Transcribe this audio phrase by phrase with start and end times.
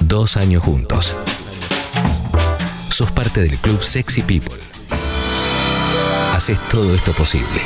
[0.00, 1.14] Dos años juntos.
[2.88, 4.58] Sos parte del club Sexy People.
[6.32, 7.60] Haces todo esto posible.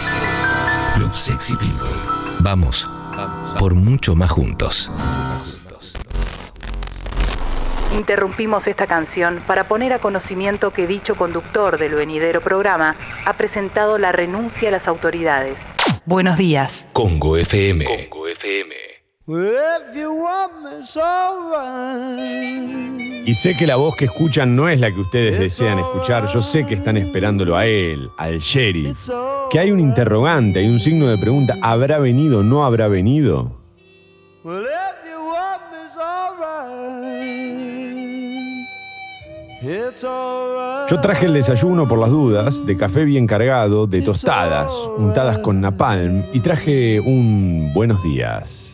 [0.95, 1.89] Club Sexy People.
[2.41, 2.89] Vamos
[3.59, 4.91] por mucho más juntos.
[7.97, 13.98] Interrumpimos esta canción para poner a conocimiento que dicho conductor del venidero programa ha presentado
[13.98, 15.61] la renuncia a las autoridades.
[16.05, 16.89] Buenos días.
[16.93, 18.11] Congo FM.
[23.27, 26.26] Y sé que la voz que escuchan no es la que ustedes desean escuchar.
[26.26, 29.08] Yo sé que están esperándolo a él, al sheriff.
[29.50, 31.54] Que hay un interrogante, hay un signo de pregunta.
[31.63, 33.50] ¿Habrá venido o no habrá venido?
[40.91, 45.62] Yo traje el desayuno por las dudas, de café bien cargado, de tostadas, untadas con
[45.62, 48.73] napalm, y traje un buenos días.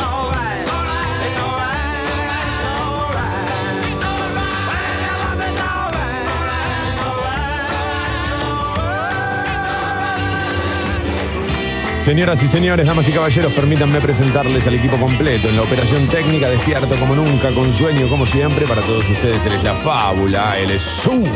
[12.01, 16.49] Señoras y señores, damas y caballeros, permítanme presentarles al equipo completo en la operación técnica,
[16.49, 18.65] despierto como nunca, con sueño como siempre.
[18.65, 21.31] Para todos ustedes, él es la fábula, él es suyo.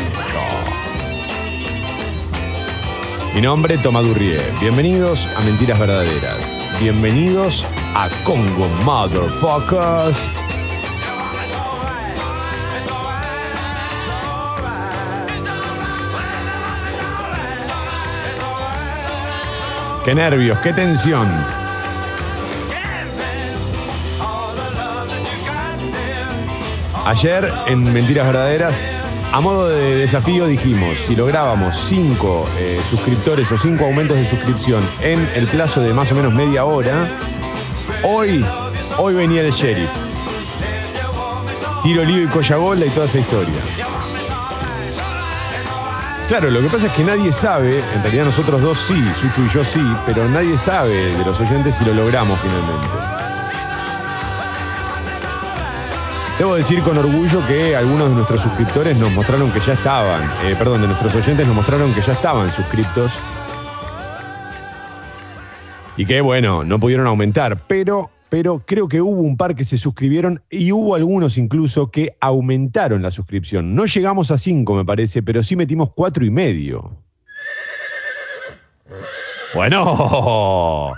[3.36, 4.42] Mi nombre, Tomás Durrié.
[4.60, 6.58] Bienvenidos a Mentiras Verdaderas.
[6.80, 10.45] Bienvenidos a Congo Motherfuckers.
[20.06, 21.28] Qué nervios, qué tensión.
[27.08, 28.84] Ayer en Mentiras Verdaderas,
[29.32, 34.84] a modo de desafío dijimos, si lográbamos cinco eh, suscriptores o cinco aumentos de suscripción
[35.02, 37.08] en el plazo de más o menos media hora,
[38.04, 38.46] hoy,
[39.00, 39.90] hoy venía el sheriff.
[41.82, 43.85] Tiro lío y collabola y toda esa historia.
[46.28, 49.50] Claro, lo que pasa es que nadie sabe, en realidad nosotros dos sí, Suchu y
[49.50, 52.88] yo sí, pero nadie sabe de los oyentes si lo logramos finalmente.
[56.40, 60.56] Debo decir con orgullo que algunos de nuestros suscriptores nos mostraron que ya estaban, eh,
[60.58, 63.20] perdón, de nuestros oyentes nos mostraron que ya estaban suscriptos.
[65.96, 69.78] Y que bueno, no pudieron aumentar, pero, pero creo que hubo un par que se
[69.78, 73.76] suscribieron y hubo algunos incluso que aumentaron la suscripción.
[73.76, 76.98] No llegamos a cinco, me parece, pero sí metimos cuatro y medio.
[79.54, 80.94] Bueno.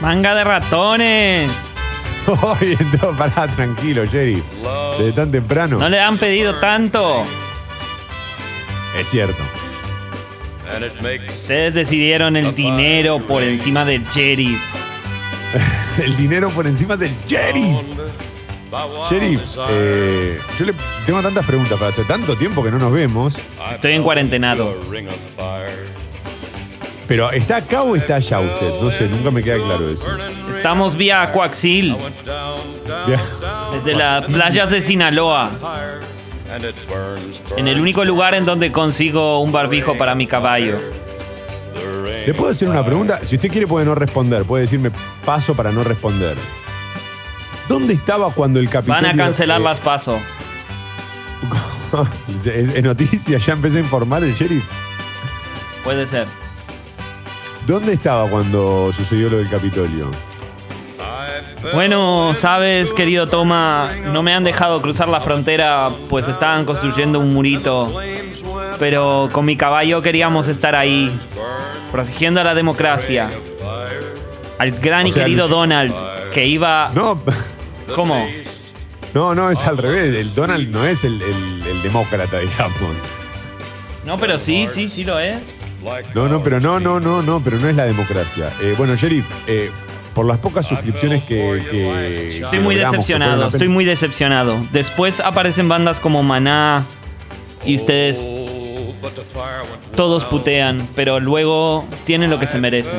[0.00, 1.50] Manga de ratones.
[2.60, 4.42] Oye, no, pará, tranquilo, Jerry.
[4.98, 5.78] Desde tan temprano.
[5.78, 7.24] No le han pedido tanto.
[8.98, 9.42] Es cierto.
[11.28, 14.60] Ustedes decidieron el dinero por encima del sheriff.
[16.02, 17.82] El dinero por encima del sheriff.
[19.10, 20.74] Sheriff, eh, yo le
[21.06, 23.40] tengo tantas preguntas para hace tanto tiempo que no nos vemos.
[23.72, 24.78] Estoy en cuarentenado.
[27.06, 28.68] Pero ¿está acá o está allá usted?
[28.82, 30.06] No sé, nunca me queda claro eso.
[30.54, 31.96] Estamos vía Coaxil,
[33.72, 35.50] desde las playas de Sinaloa.
[37.56, 40.76] En el único lugar en donde consigo un barbijo para mi caballo.
[42.26, 43.20] ¿Le puedo hacer una pregunta?
[43.22, 44.90] Si usted quiere puede no responder, puede decirme
[45.24, 46.36] paso para no responder.
[47.68, 49.02] ¿Dónde estaba cuando el capitán...
[49.02, 50.18] Van a cancelar las paso.
[52.44, 54.64] en noticias ya empezó a informar el sheriff.
[55.84, 56.26] Puede ser.
[57.66, 60.10] ¿Dónde estaba cuando sucedió lo del Capitolio?
[61.74, 67.34] Bueno, sabes, querido Toma, no me han dejado cruzar la frontera, pues estaban construyendo un
[67.34, 67.92] murito.
[68.78, 71.18] Pero con mi caballo queríamos estar ahí,
[71.90, 73.28] protegiendo a la democracia.
[74.58, 75.94] Al gran y O sea, querido el- Donald,
[76.32, 76.90] que iba...
[76.94, 77.20] No,
[77.94, 78.26] ¿Cómo?
[79.14, 80.14] no, no, es al revés.
[80.16, 82.96] El Donald no es el, el- el demócrata, digamos.
[84.04, 85.36] No, pero sí, sí, sí lo es.
[86.14, 88.52] No, no, pero no, no, no, no, pero no es la democracia.
[88.60, 89.70] Eh, bueno, Sheriff, eh,
[90.14, 91.62] por las pocas suscripciones que.
[91.70, 94.58] que- Estoy muy decepcionado, estoy muy decepcionado.
[94.72, 96.84] Después aparecen bandas como Maná
[97.64, 98.32] y ustedes
[99.94, 102.98] Todos putean, pero luego tienen lo que se merecen.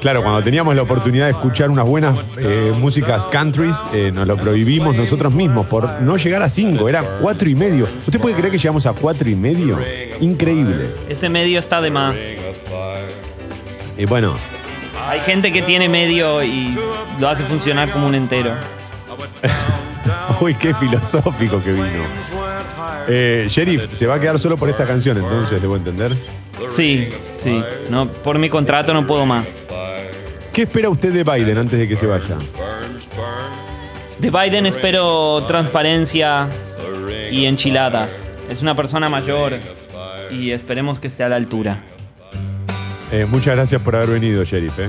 [0.00, 4.36] Claro, cuando teníamos la oportunidad de escuchar unas buenas eh, músicas countries, eh, nos lo
[4.38, 7.86] prohibimos nosotros mismos por no llegar a cinco, era cuatro y medio.
[8.06, 9.78] ¿Usted puede creer que llegamos a cuatro y medio?
[10.20, 10.86] Increíble.
[11.06, 12.16] Ese medio está de más.
[13.98, 14.36] Y bueno,
[15.10, 16.78] Hay gente que tiene medio y
[17.18, 18.54] lo hace funcionar como un entero.
[20.40, 22.04] uy, qué filosófico que vino.
[23.08, 26.16] Eh, Sheriff, se va a quedar solo por esta canción, entonces, debo entender.
[26.68, 27.08] Sí,
[27.38, 27.60] sí.
[27.88, 29.66] No, por mi contrato no puedo más.
[30.52, 32.38] ¿Qué espera usted de Biden antes de que se vaya?
[34.20, 36.46] De Biden espero transparencia
[37.32, 38.28] y enchiladas.
[38.48, 39.58] Es una persona mayor
[40.30, 41.82] y esperemos que esté a la altura.
[43.12, 44.78] Eh, muchas gracias por haber venido, Sheriff.
[44.78, 44.88] ¿eh?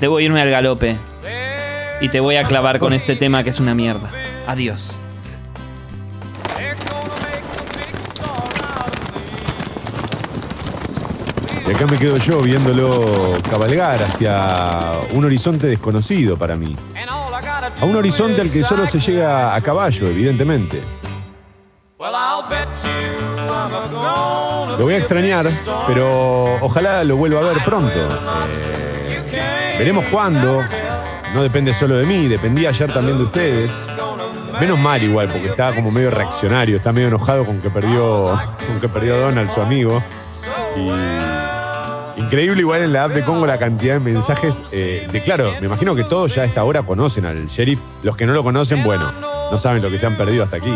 [0.00, 0.96] Debo irme al galope
[2.00, 4.10] y te voy a clavar con este tema que es una mierda.
[4.46, 4.98] Adiós.
[11.66, 16.76] Y acá me quedo yo viéndolo cabalgar hacia un horizonte desconocido para mí.
[17.80, 20.80] A un horizonte al que solo se llega a caballo, evidentemente.
[24.78, 25.46] Lo voy a extrañar,
[25.86, 28.08] pero ojalá lo vuelva a ver pronto.
[29.32, 30.60] Eh, veremos cuándo.
[31.34, 33.86] No depende solo de mí, dependía ayer también de ustedes.
[34.60, 38.80] Menos mal igual, porque estaba como medio reaccionario, está medio enojado con que perdió, con
[38.80, 40.02] que perdió Donald, su amigo.
[42.16, 45.66] Increíble igual en la app de Congo la cantidad de mensajes eh, de claro, me
[45.66, 47.80] imagino que todos ya a esta hora conocen al sheriff.
[48.02, 49.12] Los que no lo conocen, bueno,
[49.50, 50.72] no saben lo que se han perdido hasta aquí.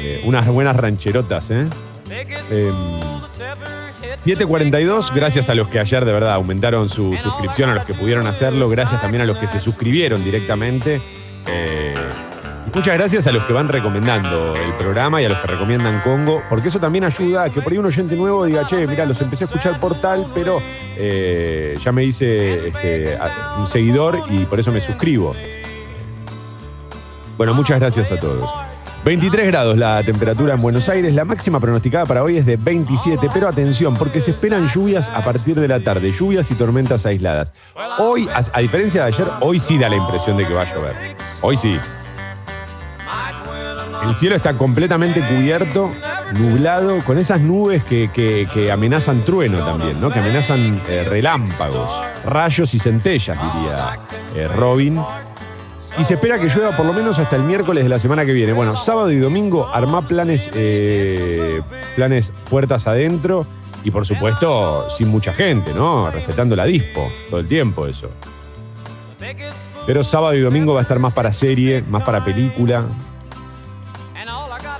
[0.00, 1.68] Eh, unas buenas rancherotas, ¿eh?
[2.10, 2.70] Eh,
[4.24, 8.26] 742, gracias a los que ayer de verdad aumentaron su suscripción, a los que pudieron
[8.26, 11.00] hacerlo, gracias también a los que se suscribieron directamente.
[11.46, 11.94] Eh,
[12.74, 16.42] muchas gracias a los que van recomendando el programa y a los que recomiendan Congo,
[16.48, 19.20] porque eso también ayuda a que por ahí un oyente nuevo diga, che, mira, los
[19.20, 20.60] empecé a escuchar por tal, pero
[20.96, 23.18] eh, ya me hice este,
[23.58, 25.34] un seguidor y por eso me suscribo.
[27.36, 28.50] Bueno, muchas gracias a todos.
[29.04, 33.28] 23 grados la temperatura en Buenos Aires, la máxima pronosticada para hoy es de 27,
[33.34, 37.52] pero atención, porque se esperan lluvias a partir de la tarde, lluvias y tormentas aisladas.
[37.98, 40.94] Hoy, a, diferencia de ayer, hoy sí da la impresión de que va a llover.
[41.42, 41.78] Hoy sí.
[44.02, 45.90] El cielo está completamente cubierto,
[46.38, 50.10] nublado, con esas nubes que, que- que amenazan trueno también, ¿no?
[50.10, 53.94] Que amenazan eh, relámpagos, rayos y centellas, diría
[54.34, 55.00] eh, Robin.
[55.96, 58.32] Y se espera que llueva por lo menos hasta el miércoles de la semana que
[58.32, 58.52] viene.
[58.52, 61.62] Bueno, sábado y domingo armá planes, eh,
[61.94, 63.46] planes puertas adentro
[63.84, 66.10] y por supuesto sin mucha gente, ¿no?
[66.10, 68.08] Respetando la dispo todo el tiempo eso.
[69.86, 72.86] Pero sábado y domingo va a estar más para serie, más para película.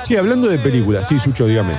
[0.02, 1.74] Sí, hablando de película, sí, Sucho, dígame.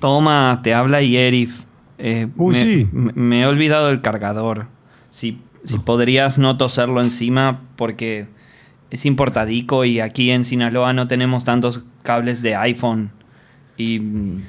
[0.00, 1.65] Toma, te habla Yerif.
[1.98, 2.88] Eh, Uy, me, sí.
[2.92, 4.66] me- me he olvidado el cargador.
[5.10, 8.26] Si, si podrías no toserlo encima porque
[8.90, 13.10] es importadico y aquí en Sinaloa no tenemos tantos cables de iPhone.
[13.76, 14.42] Y mm,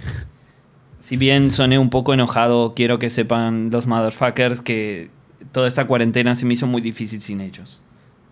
[0.99, 5.09] si bien soné un poco enojado, quiero que sepan los motherfuckers que
[5.51, 7.79] toda esta cuarentena se me hizo muy difícil sin ellos.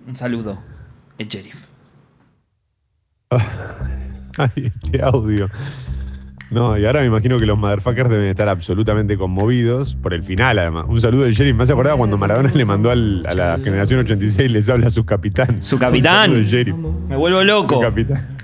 [0.07, 0.59] Un saludo,
[1.17, 1.65] es Yerif.
[4.37, 5.49] Ay, este audio.
[6.55, 10.57] No, y ahora me imagino que los motherfuckers deben estar absolutamente conmovidos por el final,
[10.57, 10.85] además.
[10.87, 11.53] Un saludo del sheriff.
[11.53, 14.89] Me hace acordar cuando Maradona le mandó al- a la generación 86 les habla a
[14.89, 15.61] su capitán.
[15.61, 16.29] Su capitán.
[16.31, 16.75] Un saludo del sheriff.
[17.09, 17.79] Me vuelvo Su loco.
[17.81, 18.37] capitán.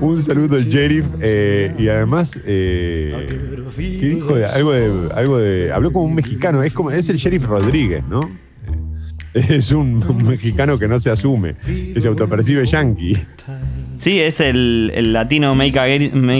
[0.00, 1.06] Un saludo del sheriff.
[1.20, 3.28] eh, y además, eh,
[3.76, 4.34] ¿qué dijo?
[4.34, 5.72] De- algo de, algo de.
[5.72, 6.64] Habló como un mexicano.
[6.64, 8.28] Es, como, es el sheriff Rodríguez, ¿no?
[9.32, 11.54] Es un, un mexicano que no se asume,
[11.94, 13.16] que se autopercibe yankee.
[14.00, 15.78] Sí, es el, el latino Make,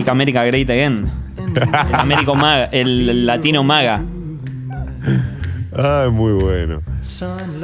[0.06, 1.04] America Great Again.
[1.36, 4.00] El, Américo maga, el, latino maga.
[5.76, 6.80] Ah, muy bueno.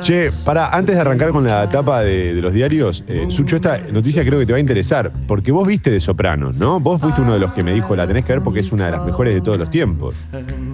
[0.03, 3.79] Che, para, antes de arrancar con la etapa de, de los diarios, eh, Sucho, esta
[3.91, 6.79] noticia creo que te va a interesar, porque vos viste de Sopranos, ¿no?
[6.79, 8.87] Vos fuiste uno de los que me dijo, la tenés que ver porque es una
[8.87, 10.15] de las mejores de todos los tiempos.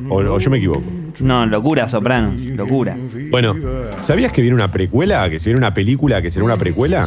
[0.08, 0.82] O, o yo me equivoco.
[1.20, 2.32] No, locura, soprano.
[2.56, 2.96] Locura.
[3.30, 3.54] Bueno,
[3.98, 5.30] ¿sabías que viene una precuela?
[5.30, 7.06] ¿Que se viene una película que será una precuela?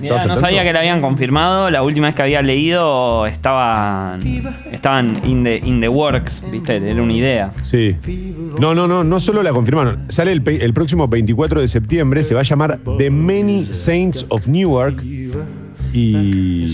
[0.00, 1.70] Mirá, ¿Estabas al no sabía que la habían confirmado.
[1.70, 4.20] La última vez que había leído estaban.
[4.72, 6.76] Estaban in the, in the works, ¿viste?
[6.76, 7.52] Era una idea.
[7.62, 7.96] Sí.
[8.58, 10.06] No, no, no, no solo la confirmaron.
[10.08, 14.48] Sale el, el próximo 24 de septiembre, se va a llamar The Many Saints of
[14.48, 15.02] Newark.
[15.92, 16.66] Y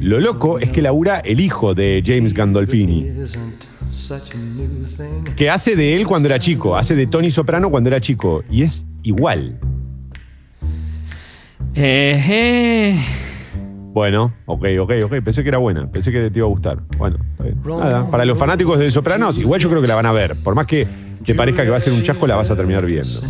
[0.00, 3.10] lo loco es que labura el hijo de James Gandolfini.
[5.36, 8.44] Que hace de él cuando era chico, hace de Tony Soprano cuando era chico.
[8.50, 9.58] Y es igual.
[11.74, 13.04] Eh, eh.
[13.92, 15.12] Bueno, ok, ok, ok.
[15.24, 15.90] Pensé que era buena.
[15.90, 16.78] Pensé que te iba a gustar.
[16.98, 17.58] Bueno, está bien.
[17.64, 18.10] Nada.
[18.10, 20.36] Para los fanáticos de Sopranos, igual yo creo que la van a ver.
[20.36, 20.86] Por más que
[21.24, 23.20] te parezca que va a ser un chasco, la vas a terminar viendo.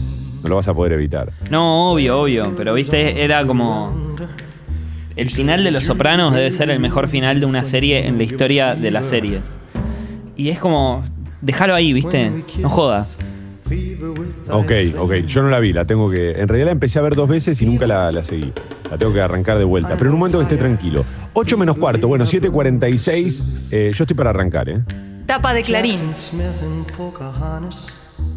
[0.43, 1.33] No lo vas a poder evitar.
[1.51, 2.53] No, obvio, obvio.
[2.57, 3.93] Pero viste, era como.
[5.17, 8.25] El final de Los Sopranos debe ser el mejor final de una serie en la
[8.25, 9.59] historia de las series.
[10.37, 11.05] Y es como.
[11.41, 12.33] Déjalo ahí, viste.
[12.59, 13.19] No jodas.
[14.51, 15.13] Ok, ok.
[15.27, 16.33] Yo no la vi, la tengo que.
[16.33, 18.53] En realidad la empecé a ver dos veces y nunca la, la seguí.
[18.91, 19.97] La tengo que arrancar de vuelta.
[19.97, 21.05] Pero en un momento que esté tranquilo.
[21.33, 23.43] 8 menos cuarto, bueno, 7.46.
[23.73, 24.83] Eh, yo estoy para arrancar, ¿eh?
[25.27, 26.01] Tapa de Clarín.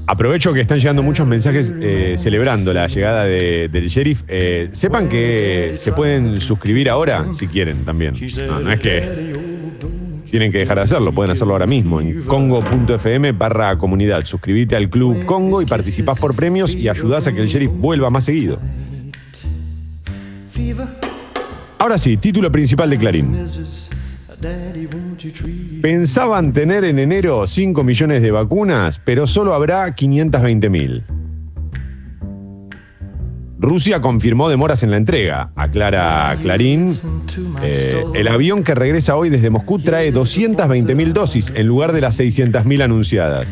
[0.07, 4.23] Aprovecho que están llegando muchos mensajes eh, celebrando la llegada de- del sheriff.
[4.29, 8.13] Eh, sepan que se pueden suscribir ahora si quieren también.
[8.47, 9.33] No, no es que
[10.29, 14.25] tienen que dejar de hacerlo, pueden hacerlo ahora mismo en congo.fm barra comunidad.
[14.25, 18.09] Suscribite al Club Congo y participás por premios y ayudás a que el sheriff vuelva
[18.09, 18.59] más seguido.
[21.79, 23.37] Ahora sí, título principal de Clarín.
[25.81, 31.03] Pensaban tener en enero 5 millones de vacunas, pero solo habrá 520 mil.
[33.59, 36.93] Rusia confirmó demoras en la entrega, aclara Clarín.
[37.63, 42.01] Eh, el avión que regresa hoy desde Moscú trae 220 mil dosis en lugar de
[42.01, 43.47] las 600 mil anunciadas.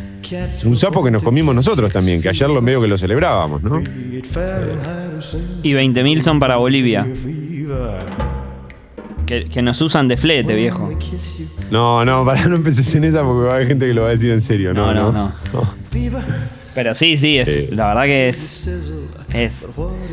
[0.64, 3.82] Un sapo que nos comimos nosotros también, que ayer lo medio que lo celebrábamos, ¿no?
[5.62, 7.06] Y 20.000 son para Bolivia.
[9.24, 10.88] Que, que nos usan de flete, viejo.
[11.72, 14.08] No, no, para no empieces en esa porque va a haber gente que lo va
[14.08, 14.72] a decir en serio.
[14.72, 15.32] No, No, no.
[15.52, 15.74] no,
[16.76, 17.68] Pero sí, sí, es, Eh.
[17.72, 18.68] la verdad que es,
[19.34, 19.66] es.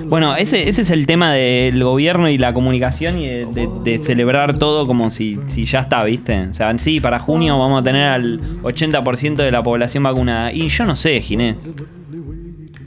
[0.06, 4.04] Bueno, ese, ese es el tema del gobierno y la comunicación y de, de- de
[4.04, 6.48] celebrar todo como si, si ya está, ¿viste?
[6.48, 10.52] O sea, sí, para junio vamos a tener al 80% de la población vacunada.
[10.52, 11.76] Y yo no sé, Ginés.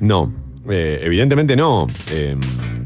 [0.00, 0.32] No,
[0.68, 1.86] eh, evidentemente no.
[2.10, 2.34] Eh,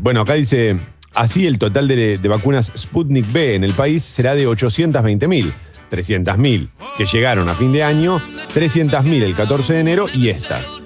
[0.00, 0.76] bueno, acá dice,
[1.14, 5.52] así el total de, de vacunas Sputnik B en el país será de 820.000.
[5.90, 8.18] 300.000 que llegaron a fin de año,
[8.54, 10.80] 300.000 el 14 de enero y estas.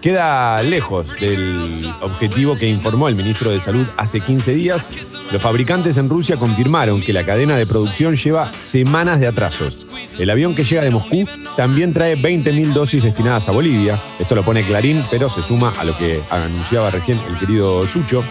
[0.00, 4.86] Queda lejos del objetivo que informó el ministro de Salud hace 15 días.
[5.32, 9.86] Los fabricantes en Rusia confirmaron que la cadena de producción lleva semanas de atrasos.
[10.18, 11.24] El avión que llega de Moscú
[11.56, 14.00] también trae 20.000 dosis destinadas a Bolivia.
[14.20, 18.22] Esto lo pone Clarín, pero se suma a lo que anunciaba recién el querido Sucho.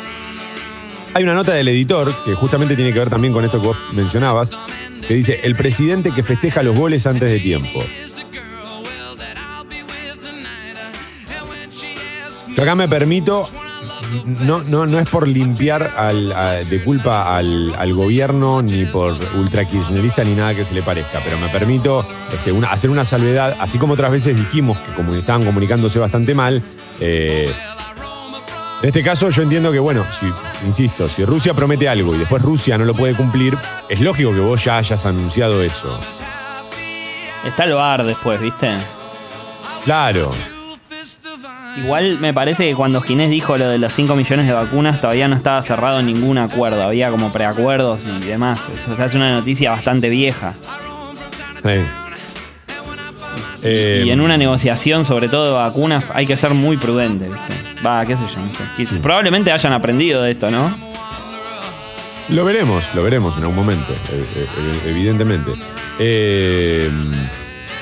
[1.16, 3.78] Hay una nota del editor que justamente tiene que ver también con esto que vos
[3.94, 4.52] mencionabas,
[5.08, 7.82] que dice, el presidente que festeja los goles antes de tiempo.
[12.54, 13.48] Yo acá me permito,
[14.46, 15.90] no, no, no es por limpiar
[16.70, 21.40] de culpa al, gobierno, ni por ultra kirchnerista, ni nada que se le parezca, pero
[21.40, 25.98] me permito este, hacer una salvedad, así como otras veces dijimos que como estaban comunicándose
[25.98, 26.62] bastante mal,
[27.00, 27.50] eh,
[28.82, 30.32] en este caso yo entiendo que, bueno, si,
[30.66, 33.58] insisto, si Rusia promete algo y después Rusia no lo puede cumplir,
[33.90, 36.00] es lógico que vos ya hayas anunciado eso.
[37.46, 38.70] Está el bar después, ¿viste?
[39.84, 40.32] Claro.
[41.78, 45.28] Igual me parece que cuando Ginés dijo lo de los 5 millones de vacunas todavía
[45.28, 48.62] no estaba cerrado ningún acuerdo, había como preacuerdos y demás.
[48.92, 50.56] O sea, es una noticia bastante vieja.
[51.64, 52.05] Sí.
[53.66, 57.54] Eh, y en una negociación, sobre todo de vacunas, hay que ser muy prudente, ¿viste?
[57.86, 58.64] Va, qué sé yo, no sé.
[59.02, 60.76] Probablemente hayan aprendido de esto, ¿no?
[62.30, 65.52] Lo veremos, lo veremos en algún momento, eh, eh, evidentemente.
[66.00, 66.90] Eh,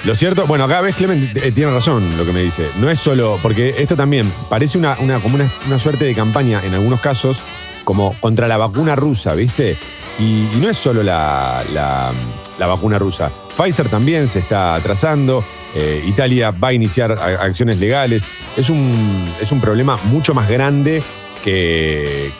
[0.04, 2.68] lo cierto, bueno, acá ves, Clement eh, tiene razón lo que me dice.
[2.82, 6.62] No es solo, porque esto también parece una, una- como una, una suerte de campaña
[6.66, 7.40] en algunos casos,
[7.86, 9.78] como contra la vacuna rusa, ¿viste?
[10.20, 10.24] Y,
[10.54, 12.12] y no es solo la, la-
[12.60, 13.32] la vacuna rusa.
[13.56, 15.44] Pfizer también se está atrasando.
[15.76, 18.24] eh, Italia va a iniciar acciones legales.
[18.56, 21.02] Es un, es un problema mucho más grande
[21.44, 22.32] que,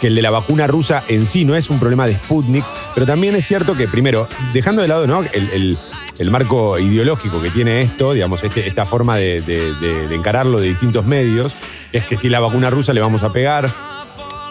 [0.00, 3.04] que el de la vacuna rusa en sí no es un problema de Sputnik, pero
[3.06, 5.22] también es cierto que, primero, dejando de lado ¿no?
[5.32, 5.76] el,
[6.18, 10.66] el- marco ideológico que tiene esto, digamos, este- esta forma de- de- de encararlo de
[10.68, 11.54] distintos medios,
[11.92, 13.68] es que si la vacuna rusa le vamos a pegar.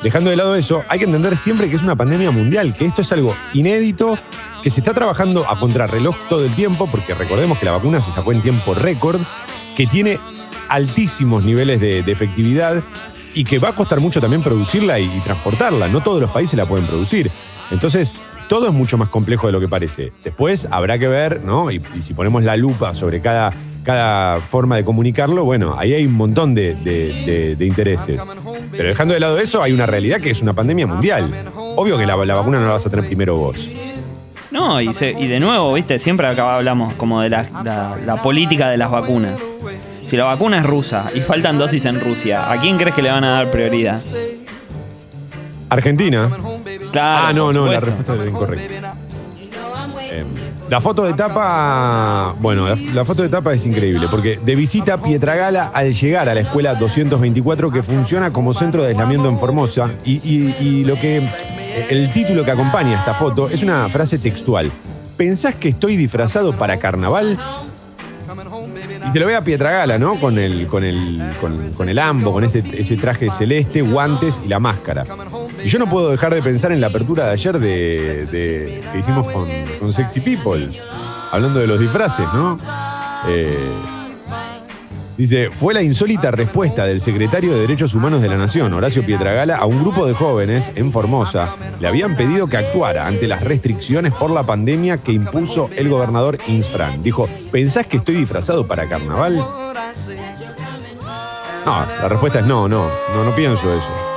[0.04, 3.02] Dejando de lado eso, hay que entender siempre que es una pandemia mundial, que esto
[3.02, 4.18] es algo inédito,
[4.62, 8.12] que se está trabajando a contrarreloj todo el tiempo, porque recordemos que la vacuna se
[8.12, 9.20] sacó en tiempo récord,
[9.76, 10.20] que tiene
[10.70, 12.84] altísimos niveles de, efectividad
[13.34, 15.88] y que va a costar mucho también producirla y, transportarla.
[15.88, 17.32] No todos los países la pueden producir.
[17.72, 18.14] Entonces,
[18.48, 20.14] todo es mucho más complejo de lo que parece.
[20.24, 21.72] Después habrá que ver, ¿no?
[21.72, 23.52] Y, si ponemos la lupa sobre cada,
[23.84, 28.22] cada forma de comunicarlo, bueno, ahí hay un montón de intereses.
[28.78, 31.34] Pero dejando de lado eso, hay una realidad que es una pandemia mundial.
[31.76, 33.70] Obvio que la, la vacuna no la vas a tener primero vos.
[34.52, 36.00] No, y, se- y de nuevo, ¿viste?
[36.00, 39.38] Siempre acá hablamos como de la, la- la política de las vacunas.
[40.06, 43.12] Si la vacuna es rusa y faltan dosis en Rusia, ¿a quién crees que le
[43.12, 44.00] van a dar prioridad?
[45.70, 46.30] Argentina.
[46.92, 47.20] Claro.
[47.28, 48.87] ah, no, no, la respuesta era incorrecta.
[50.70, 54.98] La foto de tapa, bueno, la, foto de tapa es increíble porque de visita a
[54.98, 59.90] Pietragala al llegar a la escuela 224 que funciona como centro de aislamiento en Formosa
[60.04, 61.28] y lo que
[61.90, 64.72] el título que acompaña esta foto es una frase textual.
[65.16, 67.38] ¿Pensás que estoy disfrazado para carnaval?
[69.08, 70.20] Y te lo ve a Pietragala, ¿no?
[70.20, 74.48] Con el, con el, con, con el ambo, con ese, ese traje celeste, guantes y
[74.48, 75.06] la máscara.
[75.64, 79.32] Y yo no puedo dejar de pensar en la apertura de ayer de, que hicimos
[79.32, 79.48] con,
[79.80, 80.70] con Sexy People,
[81.32, 82.60] hablando de los disfraces, ¿no?
[83.28, 83.58] Eh,
[85.18, 89.58] dice, fue la insólita respuesta del secretario de Derechos Humanos de la Nación, Horacio Pietragala,
[89.58, 91.56] a un grupo de jóvenes en Formosa.
[91.80, 96.38] Le habían pedido que actuara ante las restricciones por la pandemia que impuso el gobernador
[96.48, 97.02] Insfran.
[97.04, 99.36] Dijo, ¿pensás que estoy disfrazado para carnaval?
[101.66, 104.17] No, la respuesta es no, no, no, no pienso eso.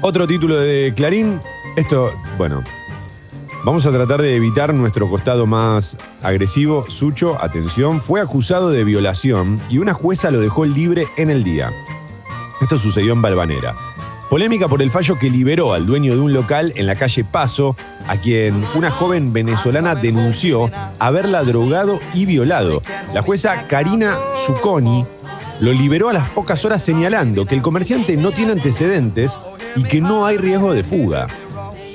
[0.00, 1.40] Otro título de Clarín.
[1.74, 2.62] Esto, bueno,
[3.64, 6.84] vamos a tratar de evitar nuestro costado más agresivo.
[6.88, 11.72] Sucho, atención, fue acusado de violación y una jueza lo dejó libre en el día.
[12.60, 13.74] Esto sucedió en Balvanera.
[14.30, 17.74] Polémica por el fallo que liberó al dueño de un local en la calle Paso,
[18.06, 20.70] a quien una joven venezolana denunció
[21.00, 22.82] haberla drogado y violado.
[23.12, 25.04] La jueza Karina Zucconi
[25.62, 29.38] lo liberó a las pocas horas señalando que el comerciante no tiene antecedentes
[29.76, 31.28] y que no hay riesgo de fuga.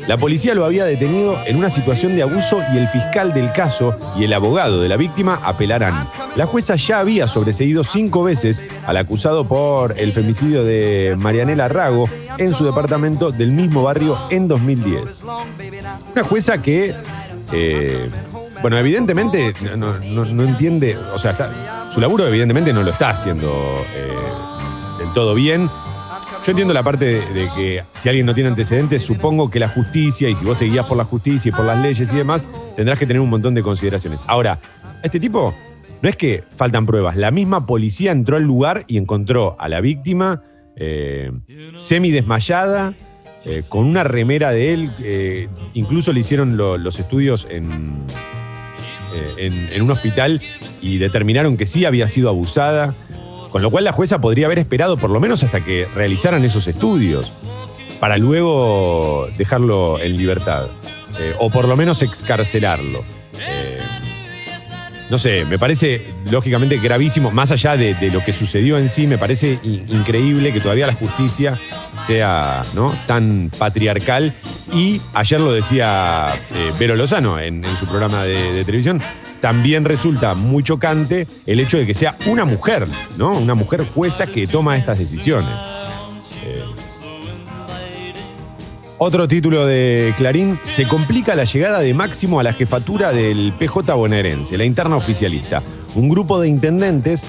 [0.07, 3.93] La policía lo había detenido en una situación de abuso y el fiscal del caso
[4.17, 6.07] y el abogado de la víctima apelarán.
[6.37, 12.07] La jueza ya había sobreseído cinco veces al acusado por el femicidio de Marianela Rago
[12.37, 15.25] en su departamento del mismo barrio en 2010.
[16.13, 16.95] Una jueza que,
[17.51, 18.09] eh,
[18.61, 23.09] bueno, evidentemente no, no- no entiende, o sea, está- su laburo evidentemente no lo está
[23.09, 23.47] haciendo
[23.95, 25.69] eh, del todo bien.
[26.45, 30.29] Yo entiendo la parte de, que si alguien no tiene antecedentes, supongo que la justicia,
[30.29, 32.97] y si vos te guías por la justicia y por las leyes y demás, tendrás
[32.97, 34.21] que tener un montón de consideraciones.
[34.27, 34.57] Ahora,
[35.03, 35.53] este tipo,
[36.01, 39.81] no es que faltan pruebas, la misma policía entró al lugar y encontró a la
[39.81, 40.41] víctima
[40.77, 41.31] eh,
[41.75, 42.93] semi desmayada,
[43.43, 47.91] eh, con una remera de él, incluso le hicieron lo- los estudios en,
[49.13, 50.41] eh, en, un hospital
[50.81, 52.93] y determinaron que sí había sido abusada.
[53.51, 56.67] Con lo cual la jueza podría haber esperado por lo menos hasta que realizaran esos
[56.67, 57.31] estudios
[57.99, 60.67] para luego dejarlo en libertad.
[61.19, 63.03] Eh, o por lo menos excarcelarlo.
[63.39, 63.76] Eh,
[65.09, 69.17] no sé, me parece lógicamente gravísimo, más allá de, lo que sucedió en sí, me
[69.17, 71.57] parece increíble que todavía la justicia
[72.05, 72.97] sea ¿no?
[73.07, 74.33] tan patriarcal.
[74.73, 79.01] Y ayer lo decía eh, Vero Lozano en, en su programa de, de televisión,
[79.39, 83.31] también resulta muy chocante el hecho de que sea una mujer, ¿no?
[83.31, 85.76] Una mujer jueza que toma estas decisiones.
[88.97, 93.93] Otro título de Clarín, se complica la llegada de Máximo a la jefatura del PJ
[93.93, 95.61] bonaerense, la interna oficialista.
[95.95, 97.25] Un grupo de intendentes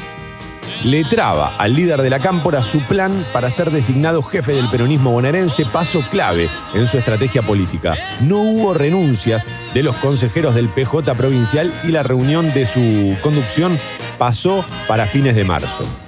[0.85, 5.11] le traba al líder de la cámpora su plan para ser designado jefe del peronismo
[5.11, 7.95] bonaerense, paso clave en su estrategia política.
[8.21, 13.79] No hubo renuncias de los consejeros del PJ provincial y la reunión de su conducción
[14.19, 16.08] pasó para fines de marzo.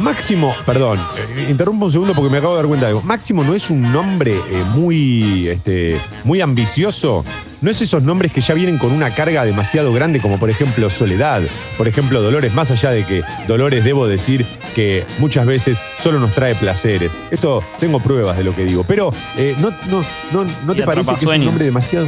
[0.00, 3.02] Máximo, perdón, eh, interrumpo un segundo porque me acabo de dar cuenta de algo.
[3.02, 7.24] Máximo no es un nombre eh, muy, este, muy ambicioso.
[7.60, 10.88] No es esos nombres que ya vienen con una carga demasiado grande, como por ejemplo
[10.90, 11.42] Soledad,
[11.76, 16.32] por ejemplo Dolores, más allá de que Dolores debo decir que muchas veces solo nos
[16.32, 17.16] trae placeres.
[17.30, 18.84] Esto tengo pruebas de lo que digo.
[18.84, 22.06] Pero eh, no, no, no, ¿no te parece que es un nombre demasiado.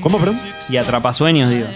[0.00, 0.38] ¿Cómo, perdón?
[0.68, 1.66] Y atrapasueños, digo.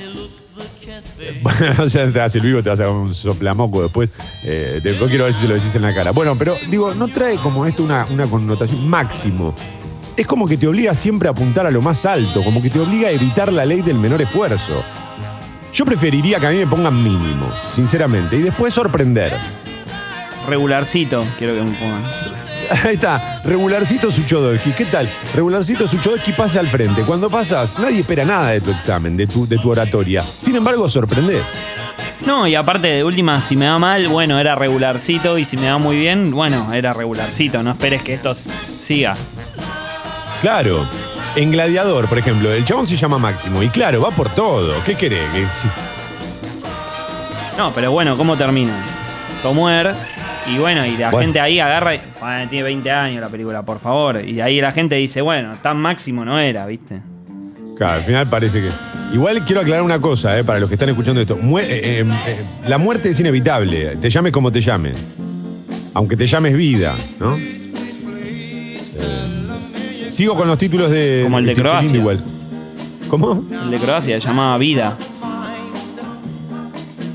[1.42, 4.10] Bueno, ya te hace el vivo, te vas a un soplamoco después.
[4.44, 6.12] Eh, después quiero ver si se lo decís en la cara.
[6.12, 9.54] Bueno, pero digo, no trae como esto una, una connotación máximo.
[10.16, 12.78] Es como que te obliga siempre a apuntar a lo más alto, como que te
[12.78, 14.82] obliga a evitar la ley del menor esfuerzo.
[15.72, 19.32] Yo preferiría que a mí me pongan mínimo, sinceramente, y después sorprender.
[20.48, 22.02] Regularcito, quiero que me pongan.
[22.84, 24.70] Ahí está, regularcito Suchodolski.
[24.72, 25.08] ¿Qué tal?
[25.34, 27.02] Regularcito Suchodolski pasa al frente.
[27.02, 30.24] Cuando pasas, nadie espera nada de tu examen, de tu, de tu oratoria.
[30.38, 31.42] Sin embargo, sorprendés.
[32.24, 35.36] No, y aparte de última, si me va mal, bueno, era regularcito.
[35.36, 37.62] Y si me va muy bien, bueno, era regularcito.
[37.62, 39.14] No esperes que esto siga.
[40.40, 40.86] Claro.
[41.36, 44.74] En Gladiador, por ejemplo, el chabón se llama Máximo y claro, va por todo.
[44.84, 45.62] ¿Qué querés?
[47.56, 48.82] No, pero bueno, ¿cómo termina?
[49.42, 49.94] Tomuer.
[50.48, 51.26] Y bueno, y la Bueno.
[51.26, 52.00] gente ahí agarra y.
[52.20, 54.24] "Bueno, tiene 20 años la película, por favor.
[54.24, 57.00] Y ahí la gente dice, bueno, tan máximo no era, ¿viste?
[57.76, 58.68] Claro, al final parece que.
[59.14, 61.34] Igual quiero aclarar una cosa, eh, para los que están escuchando esto.
[61.36, 62.36] Eh, eh, eh,
[62.68, 64.94] la muerte es inevitable, te llames como te llames.
[65.94, 67.36] Aunque te llames vida, ¿no?
[70.10, 71.20] Sigo con los títulos de.
[71.24, 71.96] Como el de Croacia.
[71.96, 72.22] Igual.
[73.08, 73.44] ¿Cómo?
[73.64, 74.96] El de Croacia llamaba Vida.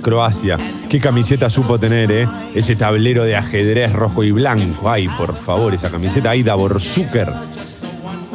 [0.05, 0.59] Croacia.
[0.87, 2.27] Qué camiseta supo tener, ¿eh?
[2.53, 4.87] Ese tablero de ajedrez rojo y blanco.
[4.87, 6.29] Ay, por favor, esa camiseta.
[6.29, 7.33] Aida Borzucker.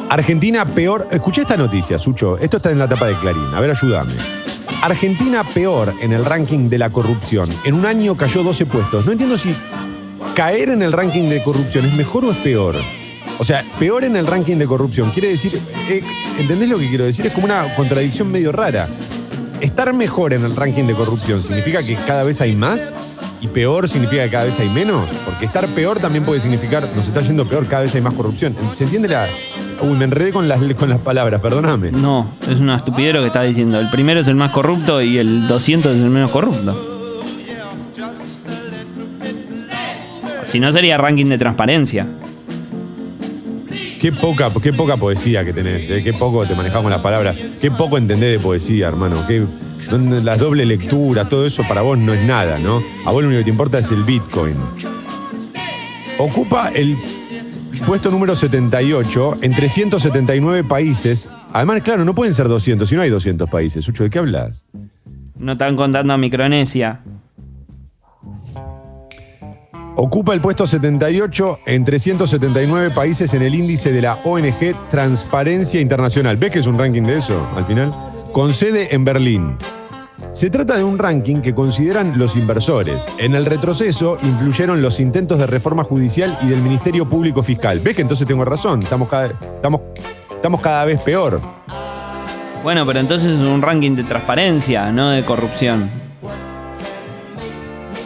[0.08, 1.06] Argentina peor.
[1.12, 2.36] Escuché esta noticia, Sucho.
[2.38, 3.54] Esto está en la tapa de Clarín.
[3.54, 4.14] A ver, ayúdame.
[4.82, 7.48] Argentina peor en el ranking de la corrupción.
[7.62, 9.06] En un año cayó 12 puestos.
[9.06, 9.54] No entiendo si
[10.34, 12.74] caer en el ranking de corrupción es mejor o es peor.
[13.38, 15.12] O sea, peor en el ranking de corrupción.
[15.12, 16.02] Quiere decir, eh,
[16.36, 17.26] ¿entendés lo que quiero decir?
[17.26, 18.88] Es como una contradicción medio rara.
[19.60, 22.92] Estar mejor en el ranking de corrupción significa que cada vez hay más
[23.42, 25.10] y peor significa que cada vez hay menos.
[25.24, 28.54] Porque estar peor también puede significar nos está yendo peor, cada vez hay más corrupción.
[28.72, 29.26] ¿Se entiende la.?
[29.82, 31.90] Uy, me enredé con las, con las palabras, perdóname.
[31.92, 33.78] No, es una estupidez lo que está diciendo.
[33.78, 36.86] El primero es el más corrupto y el 200 es el menos corrupto.
[40.44, 42.06] Si no sería ranking de transparencia.
[44.00, 46.02] Qué poca, qué poca poesía que tenés, ¿eh?
[46.02, 49.22] qué poco te manejás con las palabras, qué poco entendés de poesía, hermano.
[50.22, 52.82] Las dobles lecturas, todo eso para vos no es nada, ¿no?
[53.04, 54.54] A vos lo único que te importa es el Bitcoin.
[56.16, 56.96] Ocupa el
[57.86, 61.28] puesto número 78 en 379 países.
[61.52, 63.86] Además, claro, no pueden ser 200, si no hay 200 países.
[63.86, 64.64] ¿de qué hablas?
[65.36, 67.02] No están contando a Micronesia.
[69.96, 76.36] Ocupa el puesto 78 en 379 países en el índice de la ONG Transparencia Internacional.
[76.36, 77.92] ¿Ves que es un ranking de eso al final?
[78.32, 79.56] Con sede en Berlín.
[80.32, 83.08] Se trata de un ranking que consideran los inversores.
[83.18, 87.80] En el retroceso influyeron los intentos de reforma judicial y del Ministerio Público Fiscal.
[87.80, 88.80] ¿Ves que entonces tengo razón?
[88.80, 89.80] Estamos cada, estamos,
[90.30, 91.40] estamos cada vez peor.
[92.62, 95.90] Bueno, pero entonces es un ranking de transparencia, no de corrupción.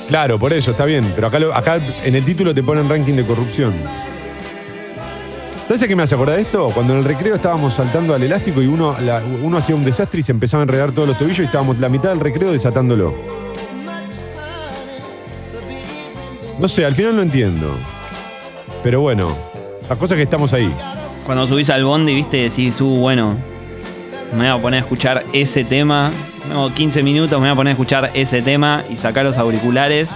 [0.09, 1.05] Claro, por eso, está bien.
[1.15, 3.73] Pero acá, en el título te ponen ranking de corrupción.
[5.67, 6.71] ¿Sabes a qué me hace acordar esto?
[6.75, 8.95] Cuando en el recreo estábamos saltando al elástico y uno,
[9.43, 11.89] uno hacía un desastre y se empezaba a enredar todos los tobillos y estábamos la
[11.89, 13.15] mitad del recreo desatándolo.
[16.59, 17.75] No sé, al final no entiendo.
[18.83, 19.35] Pero bueno,
[19.89, 20.71] la cosa es que estamos ahí.
[21.25, 23.35] Cuando subís al bondi, viste, decís, uh, bueno,
[24.33, 26.13] me voy a poner a escuchar ese tema.
[26.49, 30.11] Tengo 15 minutos, me voy a poner a escuchar ese tema y sacar los auriculares.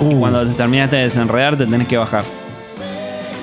[0.00, 0.18] Y Uh.
[0.18, 2.24] cuando te terminaste de desenredar, te tenés que bajar.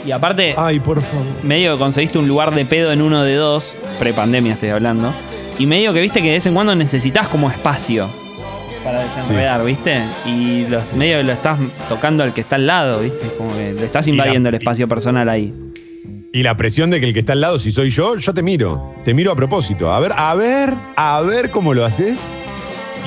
[0.06, 1.26] Y aparte, Ay, por favor.
[1.44, 5.14] medio que conseguiste un lugar de pedo en uno de dos, prepandemia estoy hablando,
[5.60, 8.08] y medio que viste que de vez en cuando necesitas como espacio
[8.84, 10.02] para desenredar, ¿viste?
[10.26, 11.60] Y los medio que lo estás
[11.90, 13.28] tocando al que está al lado, ¿viste?
[13.38, 15.54] Como que le estás la- invadiendo el espacio personal ahí.
[16.34, 18.44] Y la presión de que el que está al lado, si soy yo, yo te
[18.44, 18.94] miro.
[19.04, 19.92] Te miro a propósito.
[19.94, 22.20] A ver, a ver, a ver cómo lo haces.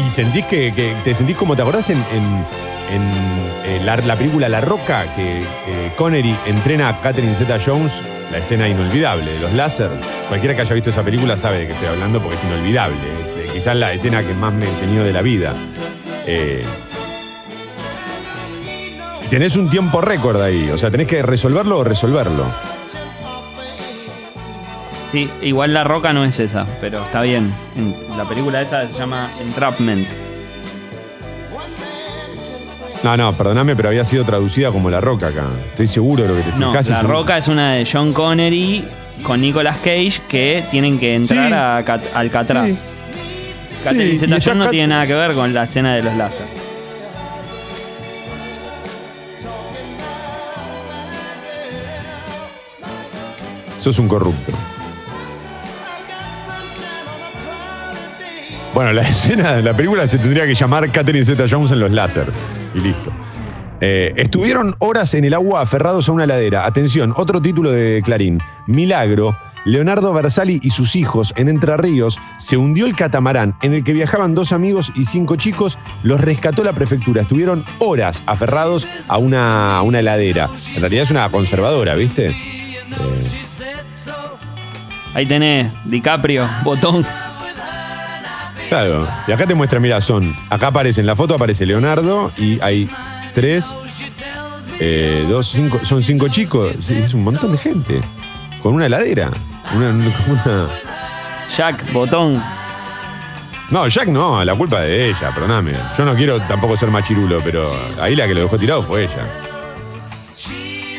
[0.04, 2.44] Y sentís que, que- te sentís como te acordás en, en-
[2.92, 5.42] en, la, la película La Roca, que eh,
[5.96, 7.92] Connery entrena a Catherine Zeta Jones,
[8.32, 9.90] la escena inolvidable de los láser.
[10.28, 12.96] Cualquiera que haya visto esa película sabe de qué estoy hablando porque es inolvidable.
[12.96, 15.54] Es, eh, quizás la escena que más me enseñó de la vida.
[16.26, 16.64] Eh,
[19.28, 22.44] tenés un tiempo récord ahí, o sea, tenés que resolverlo o resolverlo.
[25.12, 27.52] Sí, igual la roca no es esa, pero está bien.
[27.76, 30.06] En- la película esa se llama Entrapment.
[33.02, 35.46] No, no, perdóname, pero había sido traducida como La Roca acá.
[35.70, 37.18] Estoy seguro de lo que te estoy No, casi la seguro.
[37.20, 38.84] roca es una de John Connery
[39.22, 41.54] con Nicolas Cage que tienen que entrar Sí.
[41.54, 42.66] a Cat- Alcatraz.
[42.66, 42.76] Sí.
[43.82, 46.44] Catherine Sí, Zeta-Jones no Cat- tiene nada que ver con la escena de los láser.
[53.78, 54.52] Sos un corrupto.
[58.74, 61.90] Bueno, la escena de la película se tendría que llamar Catherine Zeta Jones en los
[61.90, 62.32] láser.
[62.74, 63.12] Y listo.
[63.80, 66.66] Eh, estuvieron horas en el agua aferrados a una ladera.
[66.66, 68.40] Atención, otro título de Clarín.
[68.66, 69.36] Milagro.
[69.66, 73.92] Leonardo Bersali y sus hijos en Entre Ríos se hundió el catamarán en el que
[73.92, 75.78] viajaban dos amigos y cinco chicos.
[76.02, 77.22] Los rescató la prefectura.
[77.22, 80.48] Estuvieron horas aferrados a una, a una heladera.
[80.74, 82.28] En realidad es una conservadora, ¿viste?
[82.28, 83.42] Eh,
[85.12, 87.04] Ahí tenés DiCaprio, botón.
[88.70, 90.34] Claro, y acá te muestra, mira, son.
[90.48, 92.88] Acá aparece, en la foto aparece Leonardo y hay
[93.34, 93.76] tres,
[94.78, 96.88] eh, dos, cinco, son cinco chicos.
[96.88, 98.00] Es un montón de gente.
[98.62, 99.30] Con una heladera.
[99.74, 100.68] Una, una-
[101.56, 102.42] Jack, botón.
[103.70, 105.72] No, Jack no, la culpa es de ella, perdóname.
[105.98, 107.68] Yo no quiero tampoco ser machirulo, pero
[108.00, 109.26] ahí la que lo dejó tirado fue ella.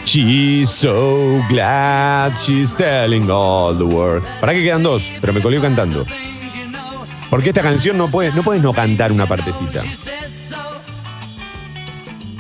[0.03, 4.23] She's so glad she's telling all the world.
[4.41, 5.10] ¿Para qué quedan dos?
[5.21, 6.05] Pero me colgué cantando.
[7.32, 9.82] Porque esta canción no puedes no, puedes no cantar una partecita.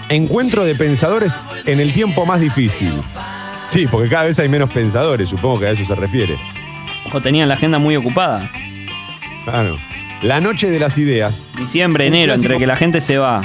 [0.09, 2.91] Encuentro de pensadores en el tiempo más difícil.
[3.65, 6.37] Sí, porque cada vez hay menos pensadores, supongo que a eso se refiere.
[7.13, 8.51] O tenían la agenda muy ocupada.
[9.45, 9.77] Claro.
[10.21, 11.43] La noche de las ideas.
[11.57, 13.41] Diciembre, Un enero, clásico- entre que la gente se va.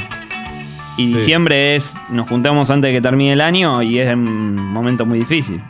[0.96, 1.14] Y Sí.
[1.14, 5.20] diciembre es, nos juntamos antes de que termine el año y es un momento muy
[5.20, 5.62] difícil.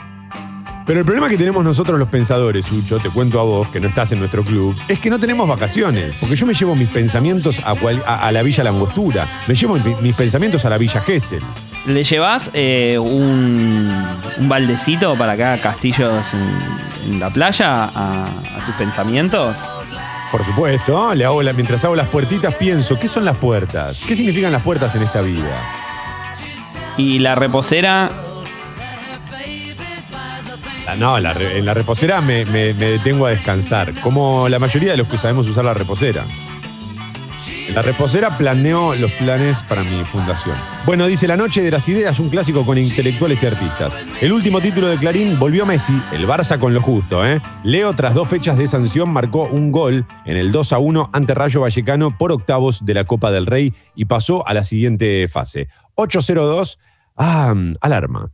[0.87, 3.89] Pero el problema que tenemos nosotros los pensadores, Sucho, te cuento a vos, que no
[3.89, 6.15] estás en nuestro club, es que no tenemos vacaciones.
[6.21, 9.27] Porque yo me llevo mis pensamientos a, cual- a- a la Villa Langostura.
[9.49, 11.43] Me llevo mi- mis pensamientos a la Villa Gesell.
[11.87, 13.93] ¿Le llevas eh, un,
[14.39, 19.59] un baldecito para haga castillos en, en la playa a, a tus pensamientos?
[20.31, 24.05] Por supuesto, le hago la- mientras hago las puertitas pienso, ¿qué son las puertas?
[24.07, 25.51] ¿Qué significan las puertas en esta vida?
[26.97, 28.11] Y la reposera,
[30.95, 35.19] no, la en la reposera me detengo a descansar, como la mayoría de los que
[35.19, 36.25] sabemos usar la reposera.
[37.69, 40.57] En la reposera planeo los planes para mi fundación.
[40.85, 43.97] Bueno, dice La Noche de las Ideas, un clásico con intelectuales y artistas.
[44.21, 47.27] El último título de Clarín volvió Messi, el Barça con lo justo.
[47.27, 47.41] ¿eh?
[47.65, 51.35] Leo, tras dos fechas de sanción, marcó un gol en el 2 a 1 ante
[51.35, 55.69] Rayo Vallecano por octavos de la Copa del Rey y pasó a la siguiente fase.
[55.97, 56.79] 8-0-2.
[57.17, 58.29] Ah, alarma.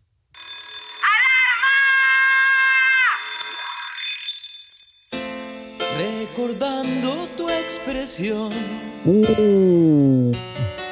[5.99, 8.51] Recordando tu expresión,
[9.05, 10.33] Uh,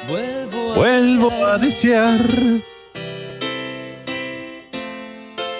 [0.09, 2.19] vuelvo, vuelvo a desear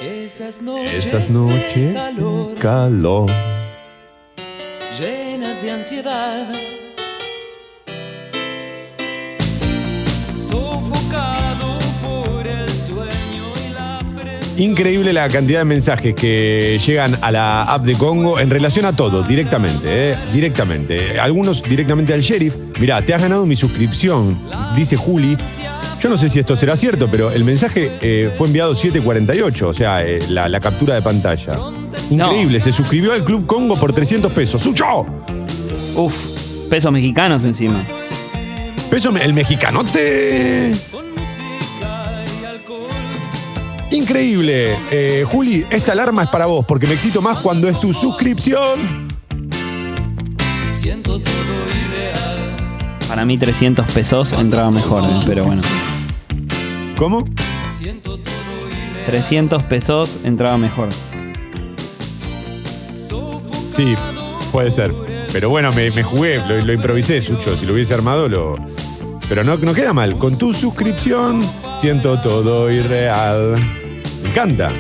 [0.02, 3.32] esas noches, esas noches de de calor, calor.
[5.00, 6.46] llenas de ansiedad,
[14.62, 18.96] Increíble la cantidad de mensajes que llegan a la app de Congo en relación a
[18.96, 20.16] todo, directamente, ¿eh?
[20.32, 21.20] directamente.
[21.20, 22.58] Algunos directamente al sheriff.
[22.80, 24.40] Mirá, te has ganado mi suscripción,
[24.76, 25.36] dice Juli.
[26.00, 29.74] Yo no sé si esto será cierto, pero el mensaje eh, fue enviado 748, o
[29.74, 31.54] sea, eh, la, la captura de pantalla.
[32.12, 34.62] Increíble, se suscribió al Club Congo por 300 pesos.
[34.62, 35.06] ¡Sucho!
[35.96, 36.16] uff,
[36.70, 37.84] pesos mexicanos encima.
[38.92, 40.72] Peso el mexicanote.
[44.02, 44.76] Increíble.
[44.90, 49.08] Eh, Juli, esta alarma es para vos porque me excito más cuando es tu suscripción.
[50.72, 55.62] Siento todo irreal, Para mí 300 pesos entraba mejor, eh, pero bueno.
[56.98, 57.26] ¿Cómo?
[57.70, 60.90] siento todo irreal, 300 pesos entraba mejor.
[63.70, 63.96] Sí,
[64.52, 64.92] puede ser.
[65.32, 67.56] Pero bueno, me, me jugué, lo, lo improvisé, Sucho.
[67.56, 68.56] Si lo hubiese armado, lo.
[69.30, 70.18] Pero no, no queda mal.
[70.18, 73.81] Con tu suscripción, siento todo irreal.
[74.22, 74.72] Me encanta.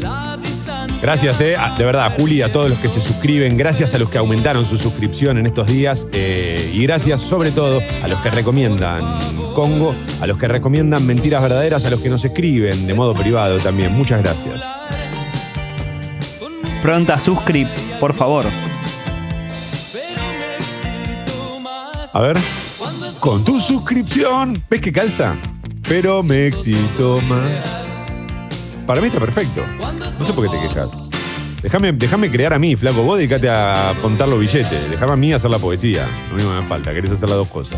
[0.00, 0.98] la distancia.
[1.02, 3.56] Gracias, eh, a- de verdad, Juli, a todos los que se suscriben.
[3.56, 6.06] Gracias a los que aumentaron su suscripción en estos días.
[6.12, 9.18] eh, y gracias, sobre todo, a los que recomiendan
[9.54, 13.58] Congo, a los que recomiendan mentiras verdaderas, a los que nos escriben de modo privado
[13.58, 13.92] también.
[13.92, 14.62] Muchas gracias.
[16.82, 17.68] Pronta suscrip,
[17.98, 18.46] por favor.
[22.12, 22.38] A ver.
[23.18, 24.62] Con tu suscripción.
[24.70, 25.36] ¿Ves que calza?
[25.90, 27.50] Pero me excito más.
[28.86, 29.66] Para mí está perfecto.
[30.20, 30.92] No sé por qué te quejas.
[31.62, 33.02] Déjame, crear a mí, flaco.
[33.02, 34.88] Vos dedicate a contar los billetes.
[34.88, 36.08] Déjame a mí hacer la poesía.
[36.30, 36.94] Lo que me falta.
[36.94, 37.76] Querés hacer las dos cosas.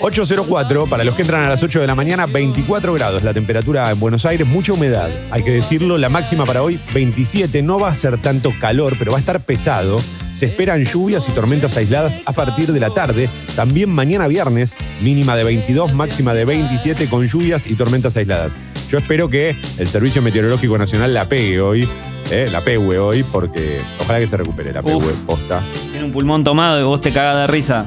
[0.00, 3.88] 804, para los que entran a las 8 de la mañana, 24 grados la temperatura
[3.92, 7.90] en Buenos Aires, mucha humedad, hay que decirlo, la máxima para hoy 27, no va
[7.90, 10.00] a ser tanto calor, pero va a estar pesado,
[10.34, 15.36] se esperan lluvias y tormentas aisladas a partir de la tarde, también mañana viernes, mínima
[15.36, 18.52] de 22, máxima de 27 con lluvias y tormentas aisladas.
[18.90, 21.88] Yo espero que el Servicio Meteorológico Nacional la pegue hoy,
[22.30, 25.12] eh, la pegue hoy, porque ojalá que se recupere la pegue, Uf.
[25.26, 25.60] posta.
[25.92, 27.86] Tiene un pulmón tomado y vos te cagas de risa.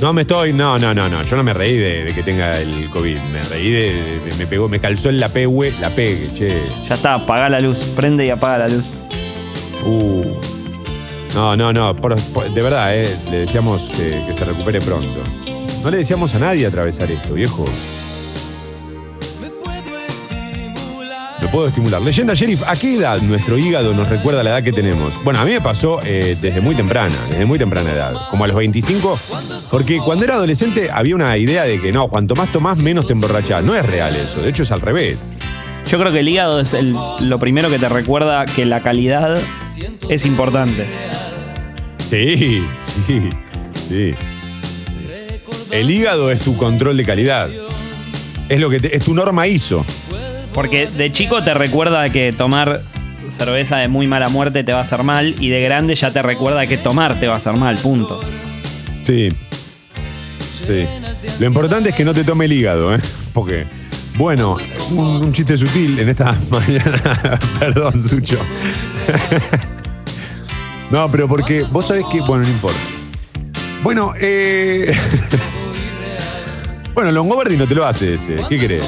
[0.00, 1.22] No me estoy, no, no, no, no.
[1.22, 3.16] Yo no me reí de, de que tenga el COVID.
[3.32, 6.48] Me reí de, de- de- me pegó, me calzó en la pegue, la pegue, che.
[6.88, 7.78] Ya está, apaga la luz.
[7.96, 8.86] Prende y apaga la luz.
[9.86, 10.24] Uh.
[11.34, 11.92] No, no, no.
[11.92, 15.20] de verdad, eh, le decíamos que, se recupere pronto.
[15.82, 17.64] No le decíamos a nadie atravesar esto, viejo.
[21.42, 22.00] Me puedo estimular.
[22.00, 25.12] Leyenda Sheriff, ¿a qué edad nuestro hígado nos recuerda la edad que tenemos?
[25.24, 28.46] Bueno, a mí me pasó eh, desde muy temprana, desde muy temprana edad, como a
[28.46, 29.18] los 25,
[29.72, 33.12] porque cuando era adolescente había una idea de que no, cuanto más tomás, menos te
[33.12, 33.64] emborrachás.
[33.64, 35.36] No es real eso, de hecho es al revés.
[35.86, 39.38] Yo creo que el hígado es el- lo primero que te recuerda que la calidad
[40.08, 40.86] es importante.
[42.06, 42.64] Sí,
[43.06, 43.20] sí,
[43.88, 44.14] sí.
[45.70, 47.48] El hígado es tu control de calidad.
[48.48, 49.84] Es lo que te- es tu norma ISO.
[50.52, 52.82] Porque de chico te recuerda que tomar
[53.28, 56.22] cerveza de muy mala muerte te va a hacer mal y de grande ya te
[56.22, 58.20] recuerda que tomar te va a hacer mal, punto.
[59.04, 59.32] Sí.
[60.66, 60.86] Sí.
[61.40, 63.00] Lo importante es que no te tome el hígado, ¿eh?
[63.32, 63.64] Porque,
[64.14, 64.56] bueno,
[64.90, 67.38] un, un chiste sutil en esta mañana.
[67.58, 68.38] Perdón, Sucho.
[70.90, 72.20] no, pero porque vos sabés que.
[72.20, 72.78] Bueno, no importa.
[73.82, 74.96] Bueno, eh.
[76.94, 78.36] bueno, Longobardi no te lo hace ese.
[78.48, 78.84] ¿Qué querés?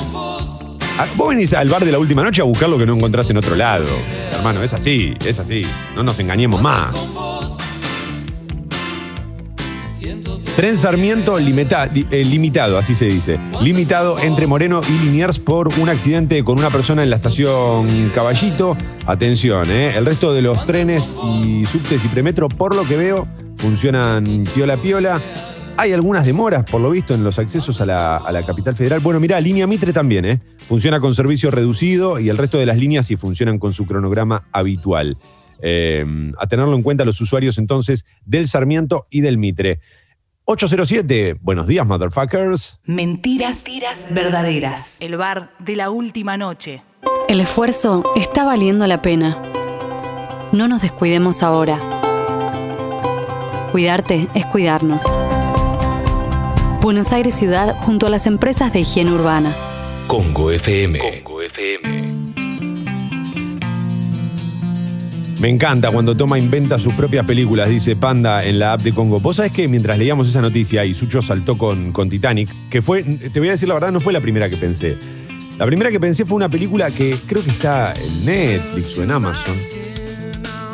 [0.98, 3.28] Ah, Vos venís al bar de la última noche a buscar lo que no encontrás
[3.28, 3.86] en otro lado.
[4.32, 5.66] Hermano, es así, es así.
[5.94, 6.88] No nos engañemos más.
[10.56, 13.38] Tren Sarmiento eh, limitado, así se dice.
[13.62, 18.74] Limitado entre Moreno y Liniers por un accidente con una persona en la estación Caballito.
[19.04, 19.94] Atención, ¿eh?
[19.94, 21.14] El resto de los trenes
[21.44, 25.20] y subtes y premetro, por lo que veo, funcionan piola piola.
[25.76, 29.00] Hay algunas demoras, por lo visto, en los accesos a la, a la capital federal.
[29.00, 30.40] Bueno, mirá, línea Mitre también, ¿eh?
[30.66, 34.48] Funciona con servicio reducido y el resto de las líneas sí funcionan con su cronograma
[34.52, 35.18] habitual.
[35.60, 36.04] Eh,
[36.38, 39.80] a tenerlo en cuenta los usuarios entonces del Sarmiento y del Mitre.
[40.48, 42.78] 807, buenos días, motherfuckers.
[42.84, 43.64] Mentiras
[44.10, 44.96] verdaderas.
[45.00, 46.82] El bar de la última noche.
[47.28, 49.42] El esfuerzo está valiendo la pena.
[50.52, 51.80] No nos descuidemos ahora.
[53.72, 55.02] Cuidarte es cuidarnos.
[56.80, 59.52] Buenos Aires Ciudad junto a las empresas de higiene urbana.
[60.06, 61.25] Congo FM.
[65.40, 69.20] Me encanta cuando Toma inventa sus propias películas, dice Panda en la app de Congo.
[69.20, 73.02] Vos sabés que mientras leíamos esa noticia y Sucho saltó con, con Titanic, que fue,
[73.02, 74.96] te voy a decir la verdad, no fue la primera que pensé.
[75.58, 79.10] La primera que pensé fue una película que creo que está en Netflix o en
[79.10, 79.54] Amazon,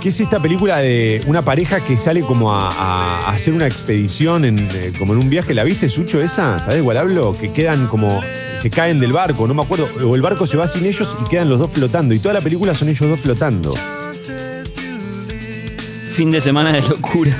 [0.00, 4.68] que es esta película de una pareja que sale como a, hacer una expedición, en,
[4.72, 5.54] eh, como en un viaje.
[5.54, 6.60] ¿La viste, Sucho, esa?
[6.60, 7.36] ¿Sabés cuál hablo?
[7.36, 8.20] Que quedan como,
[8.56, 11.28] se caen del barco, no me acuerdo, o el barco se va sin ellos y
[11.28, 12.14] quedan los dos flotando.
[12.14, 13.72] Y toda la película son ellos dos flotando.
[16.12, 17.36] Fin de semana de locura.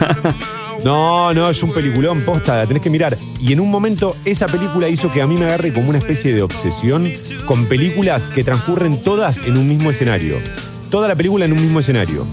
[0.84, 3.16] No, no, es un peliculón posta, la tenés que mirar.
[3.38, 6.34] Y en un momento esa película hizo que a mí me agarre como una especie
[6.34, 7.08] de obsesión
[7.46, 10.38] con películas que transcurren todas en un mismo escenario.
[10.90, 12.26] Toda la película en un mismo escenario.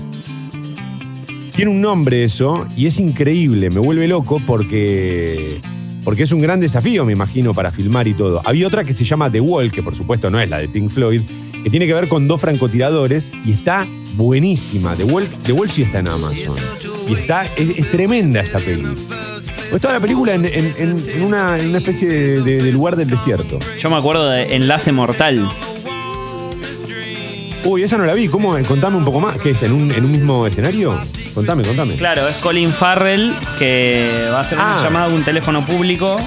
[1.55, 5.59] Tiene un nombre eso y es increíble, me vuelve loco porque
[6.03, 8.41] porque es un gran desafío, me imagino, para filmar y todo.
[8.45, 10.89] Había otra que se llama The Wall, que por supuesto no es la de Pink
[10.89, 11.21] Floyd,
[11.63, 14.95] que tiene que ver con dos francotiradores y está buenísima.
[14.95, 16.55] The Wall, The Wall sí está en Amazon.
[17.07, 18.87] Y está, es, es tremenda esa peli.
[19.69, 22.71] Pues toda la película en, en- en- en una, en una especie de, de- de
[22.71, 23.59] lugar del desierto.
[23.79, 25.47] Yo me acuerdo de Enlace Mortal.
[27.65, 28.27] Uy, esa no la vi.
[28.27, 28.57] ¿Cómo?
[28.67, 29.37] Contame un poco más.
[29.37, 29.61] ¿Qué es?
[29.63, 30.97] ¿En un, en un mismo escenario?
[31.35, 31.93] Contame, contame.
[31.95, 34.83] Claro, es Colin Farrell que va a hacer una Ah.
[34.83, 36.17] llamada a un teléfono público.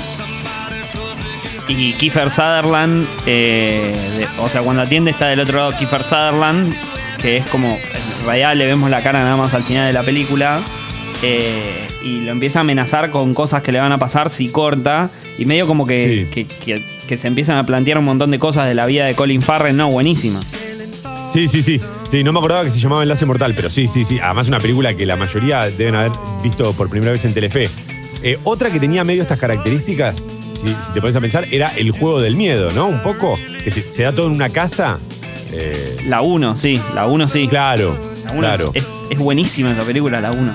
[1.69, 6.75] Y Kiefer Sutherland, eh, de- o sea, cuando atiende está del otro lado Kiefer Sutherland,
[7.21, 10.03] que es como, en realidad le vemos la cara nada más al final de la
[10.03, 10.61] película.
[11.25, 15.09] eh, y lo empieza a amenazar con cosas que le van a pasar si corta.
[15.39, 16.31] Y medio como que, Sí.
[16.33, 19.15] que, que- que se empiezan a plantear un montón de cosas de la vida de
[19.15, 19.77] Colin Farrell.
[19.77, 20.41] No, buenísima.
[21.33, 21.81] Sí, sí, sí.
[22.11, 24.19] Sí, no me acordaba que se llamaba Enlace Mortal, pero sí, sí, sí.
[24.19, 26.11] Además, una película que la mayoría deben haber
[26.43, 27.71] visto por primera vez en Telefe.
[28.25, 31.91] Eh, otra que tenía medio estas características, si, si te pones a pensar, era el
[31.91, 32.87] juego del miedo, ¿no?
[32.87, 33.39] Un poco.
[33.65, 34.99] Que se, se da todo en una casa.
[35.53, 37.47] Eh, La 1, sí, la 1 sí.
[37.49, 38.71] claro, La uno claro.
[38.75, 40.53] es, es- es buenísima esa película, la 1.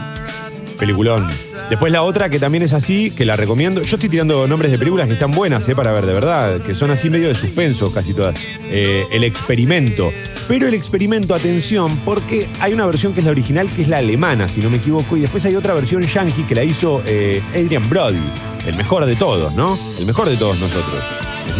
[0.79, 1.27] Peliculón.
[1.69, 3.81] Después la otra que también es así, que la recomiendo.
[3.83, 6.73] Yo estoy tirando nombres de películas que están buenas, eh, para ver, de verdad, que
[6.73, 8.35] son así medio de suspenso casi todas.
[8.71, 10.11] Eh, el experimento.
[10.47, 13.97] Pero el experimento, atención, porque hay una versión que es la original, que es la
[13.97, 17.41] alemana, si no me equivoco, y después hay otra versión yankee que la hizo eh,
[17.49, 18.17] Adrian Brody,
[18.65, 19.77] el mejor de todos, ¿no?
[19.99, 21.03] El mejor de todos nosotros.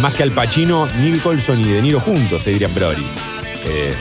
[0.00, 3.04] Más que Al Pacino, Nicholson y De Niro juntos, Adrian Brody.
[3.66, 3.94] Eh,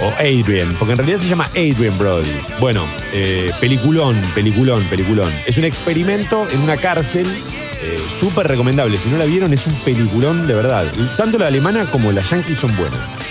[0.00, 2.32] o Adrian, porque en realidad se llama Adrian Brody.
[2.60, 5.30] Bueno, eh, peliculón, peliculón, peliculón.
[5.46, 7.26] Es un experimento en una cárcel,
[8.18, 8.96] súper recomendable.
[8.96, 10.86] Si no la vieron, es un peliculón de verdad.
[11.16, 13.21] Tanto la alemana como la yankee son buenas.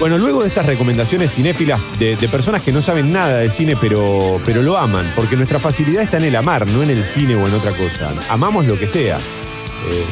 [0.00, 4.40] Bueno, luego de estas recomendaciones cinéfilas de, personas que no saben nada de cine, pero,
[4.46, 7.46] pero lo aman, porque nuestra facilidad está en el amar, no en el cine o
[7.46, 8.10] en otra cosa.
[8.30, 9.18] Amamos lo que sea.
[9.18, 10.04] Eh,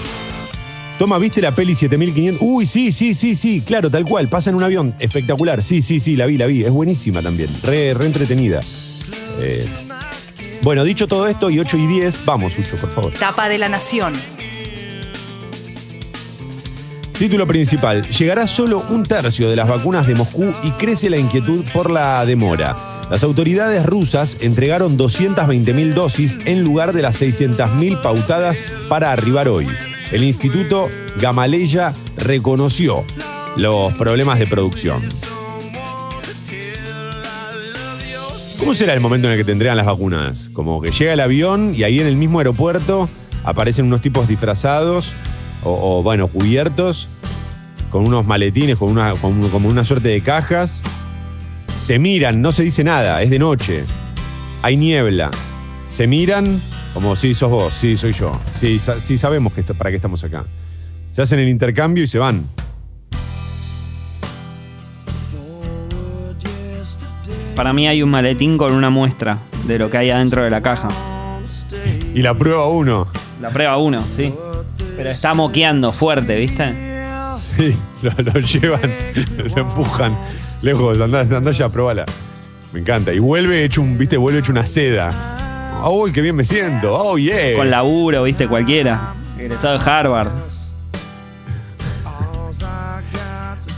[0.99, 2.47] Toma, ¿viste la peli 7500?
[2.47, 4.29] Uy, sí, sí, sí, sí, claro, tal cual.
[4.29, 4.95] Pasa en un avión.
[4.99, 5.63] Espectacular.
[5.63, 6.65] Sí, sí, sí, la vi, la vi.
[6.65, 7.49] Es buenísima también.
[7.63, 8.61] Re, re entretenida.
[9.41, 9.67] Eh,
[10.61, 13.13] bueno, dicho todo esto, y 8 y 10, vamos, Sucho, por favor.
[13.13, 14.13] Tapa de la Nación.
[17.19, 18.07] Título principal.
[18.07, 22.25] Llegará solo un tercio de las vacunas de Moscú y crece la inquietud por la
[22.25, 22.77] demora.
[23.11, 29.67] Las autoridades rusas entregaron 220.000 dosis en lugar de las 600.000 pautadas para arribar hoy.
[30.13, 30.89] el Instituto
[31.21, 33.03] Gamaleya reconoció
[33.57, 35.03] los problemas de producción.
[38.61, 40.51] ¿Cómo será el momento en el que tendrían las vacunas?
[40.53, 43.09] Como que llega el avión y ahí en el mismo aeropuerto
[43.43, 45.17] aparecen unos tipos disfrazados
[45.65, 47.09] o, o, bueno, cubiertos
[47.91, 50.83] con unos maletines, con una, con- como una suerte de cajas.
[51.81, 53.85] Se miran, no se dice nada, es de noche.
[54.63, 55.31] Hay niebla.
[55.91, 56.61] Se miran
[56.95, 58.33] como, sí, sos vos, sí, soy yo.
[58.53, 60.45] Sí, sa- sí sabemos que esto- para qué estamos acá.
[61.13, 62.45] Se hacen el intercambio y se van.
[67.57, 70.61] Para mí hay un maletín con una muestra de lo que hay adentro de la
[70.61, 70.89] caja.
[72.15, 73.09] Y la prueba uno.
[73.41, 74.33] La prueba uno, sí.
[74.99, 76.75] Pero está moqueando fuerte, ¿viste?
[77.41, 78.93] Sí, lo, lo llevan,
[79.55, 80.19] lo empujan.
[80.61, 82.05] Lejos, andá, andá ya, probala.
[82.73, 83.13] Me encanta.
[83.13, 85.13] Y vuelve hecho un, viste, vuelve hecho una seda.
[85.89, 86.93] ¡Uy, qué bien me siento!
[86.93, 87.55] ¡Oh, yeah!
[87.55, 88.49] Con laburo, ¿viste?
[88.49, 89.15] Cualquiera.
[89.39, 90.31] Egresado de Harvard.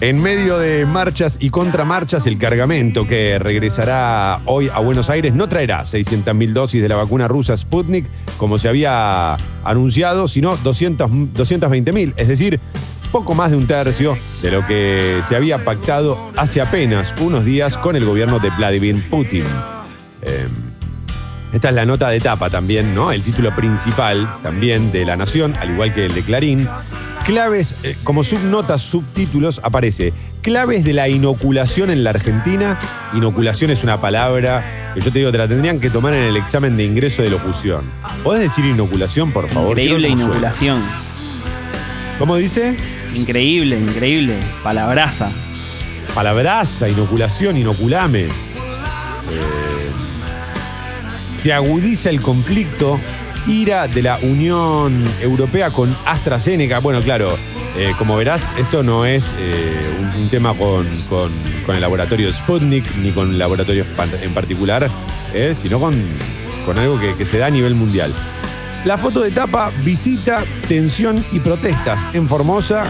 [0.03, 5.47] En medio de marchas y contramarchas, el cargamento que regresará hoy a Buenos Aires no
[5.47, 8.07] traerá 600.000 dosis de la vacuna rusa Sputnik,
[8.39, 12.59] como se había anunciado, sino 200 220.000, es decir,
[13.13, 17.77] poco más de un tercio de lo que se había pactado hace apenas unos días
[17.77, 19.45] con el gobierno de Vladimir Putin.
[20.23, 20.49] Eh,
[21.53, 23.13] esta es la nota de tapa también, ¿no?
[23.13, 26.67] El título principal también de La Nación, al igual que el de Clarín.
[27.31, 30.13] Claves, eh, como subnotas, subtítulos, aparece
[30.43, 32.77] claves de la inoculación en la Argentina.
[33.15, 36.37] Inoculación es una palabra que yo te digo, te la tendrían que tomar en el
[36.37, 37.83] examen de ingreso de locución.
[38.25, 39.79] ¿Podés decir inoculación, por favor?
[39.79, 40.49] Increíble Quiero cómo suena.
[40.49, 40.83] inoculación.
[42.19, 42.75] ¿Cómo dice?
[43.15, 44.35] Increíble, increíble.
[44.65, 45.31] Palabraza.
[46.17, 48.25] Palabraza, inoculación, inoculame.
[48.25, 48.31] Eh,
[51.45, 52.99] se agudiza el conflicto,
[53.47, 56.79] ira de la Unión Europea con AstraZeneca.
[56.81, 57.37] Bueno, claro,
[57.77, 63.13] eh, como verás, esto no es eh, un, tema con, con- el laboratorio Sputnik ni
[63.13, 63.87] con laboratorios
[64.23, 64.89] en particular,
[65.33, 65.95] eh, sino con,
[66.67, 68.13] con algo que, se da a nivel mundial.
[68.85, 72.85] La foto de tapa, visita, tensión y protestas en Formosa.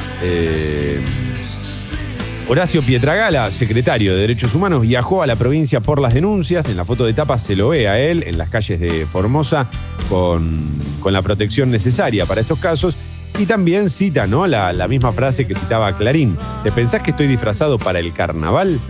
[2.50, 6.68] Horacio Pietragala, secretario de Derechos Humanos, viajó a la provincia por las denuncias.
[6.68, 9.68] En la foto de tapa se lo ve a él en las calles de Formosa
[10.08, 10.60] con,
[10.98, 12.96] con la protección necesaria para estos casos.
[13.38, 14.48] Y también cita ¿no?
[14.48, 16.36] la, la misma frase que citaba Clarín.
[16.64, 18.80] ¿Te pensás que estoy disfrazado para el carnaval?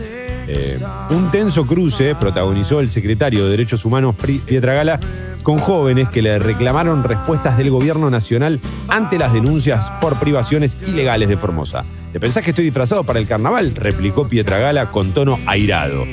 [0.49, 0.79] Eh,
[1.11, 4.15] un tenso cruce protagonizó el secretario de Derechos Humanos
[4.47, 4.99] Pietragala
[5.43, 11.29] con jóvenes que le reclamaron respuestas del gobierno nacional ante las denuncias por privaciones ilegales
[11.29, 11.85] de Formosa.
[12.13, 13.75] ¿Te pensás que estoy disfrazado para el carnaval?
[13.75, 16.05] replicó Pietragala con tono airado.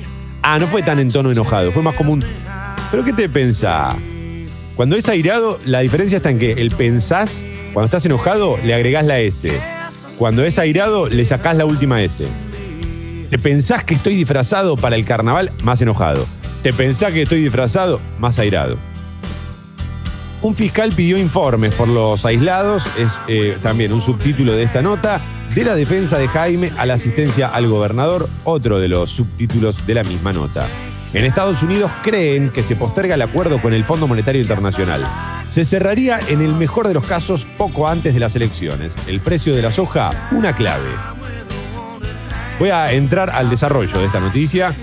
[0.41, 2.23] Ah, no fue tan en tono enojado, fue más común.
[2.91, 3.95] ¿Pero qué te pensás?
[4.75, 9.05] Cuando es airado, la diferencia está en que el pensás, cuando estás enojado, le agregás
[9.05, 9.51] la S.
[10.17, 12.28] Cuando es airado, le sacás la última S.
[13.30, 15.51] ¿Te pensás que estoy disfrazado para el carnaval?
[15.63, 16.25] Más enojado.
[16.63, 17.99] ¿Te pensás que estoy disfrazado?
[18.19, 18.78] Más airado.
[20.41, 25.19] Un fiscal pidió informes por los aislados, es eh, también un subtítulo de esta nota,
[25.55, 29.95] de la defensa de Jaime a la asistencia al gobernador, otro de los subtítulos de
[29.95, 30.67] la misma nota.
[31.13, 35.03] En Estados Unidos creen que se posterga el acuerdo con el Fondo Monetario Internacional.
[35.47, 38.93] Se cerraría en el mejor de los casos poco antes de las elecciones.
[39.07, 40.89] El precio de la soja, una clave.
[42.59, 44.75] Voy a entrar al desarrollo de esta noticia,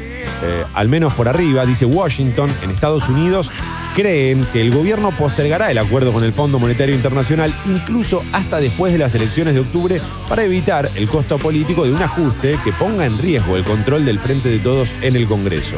[0.43, 1.67] eh, al menos por arriba.
[1.67, 3.53] Dice Washington, en Estados Unidos,
[3.95, 8.93] creen que el gobierno postergará el acuerdo con el Fondo Monetario Internacional incluso hasta después
[8.93, 13.07] de las elecciones de octubre para evitar el costo político de un ajuste que ponga
[13.07, 15.77] en riesgo el control del Frente de Todos en el Congreso.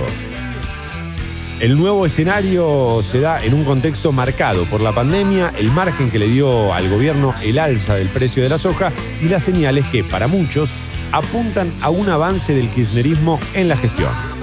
[1.60, 6.18] El nuevo escenario se da en un contexto marcado por la pandemia, el margen que
[6.18, 8.92] le dio al gobierno el alza del precio de la soja
[9.22, 10.70] y las señales que, para muchos,
[11.12, 14.36] apuntan a un avance del kirchnerismo en la gestión.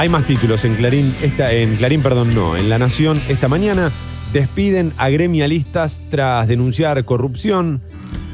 [0.00, 3.92] Hay más títulos en Clarín, esta, en Clarín, perdón, no, en La Nación esta mañana
[4.32, 7.82] despiden a gremialistas tras denunciar corrupción.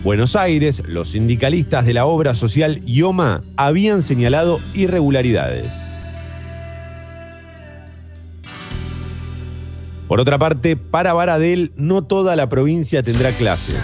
[0.04, 5.88] Buenos Aires, los sindicalistas de la obra social IOMA habían señalado irregularidades.
[10.06, 13.74] Por otra parte, para Baradel, no toda la provincia tendrá clases.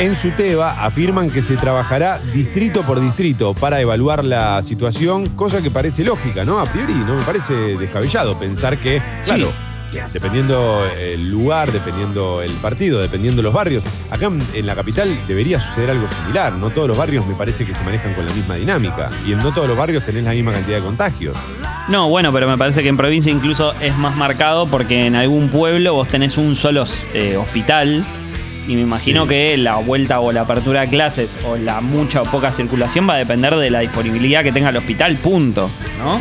[0.00, 5.70] En Suteba afirman que se trabajará distrito por distrito para evaluar la situación, cosa que
[5.70, 6.58] parece lógica, ¿no?
[6.58, 9.52] A priori no me parece descabellado pensar que, claro,
[10.14, 15.60] dependiendo el lugar, dependiendo el partido, dependiendo los barrios, acá en- en la capital debería
[15.60, 16.54] suceder algo similar.
[16.54, 19.38] No todos los barrios me parece que se manejan con la misma dinámica y en
[19.40, 21.36] no todos los barrios tenés la misma cantidad de contagios.
[21.88, 25.50] No, bueno, pero me parece que en provincia incluso es más marcado porque en algún
[25.50, 28.06] pueblo vos tenés un solo eh, hospital
[28.68, 29.28] y me imagino Sí.
[29.30, 33.14] que la vuelta o la apertura de clases o la mucha o poca circulación va
[33.14, 36.20] a depender de la disponibilidad que tenga el hospital, punto, ¿no?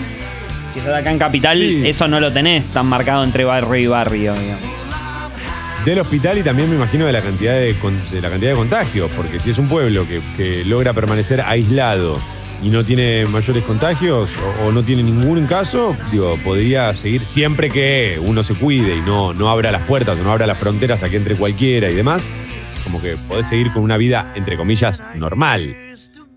[0.73, 1.81] Quizás acá en Capital Sí.
[1.85, 4.63] eso no lo tenés tan marcado entre barrio y barrio, digamos.
[5.85, 9.09] Del hospital y también me imagino de la cantidad de, de la cantidad de contagios,
[9.15, 12.19] porque si es un pueblo que, que logra permanecer aislado
[12.61, 18.19] y no tiene mayores contagios o, no tiene ningún caso, digo, podría seguir siempre que
[18.21, 21.09] uno se cuide y no, no abra las puertas o no abra las fronteras a
[21.09, 22.27] que entre cualquiera y demás,
[22.83, 25.75] como que podés seguir con una vida, entre comillas, normal.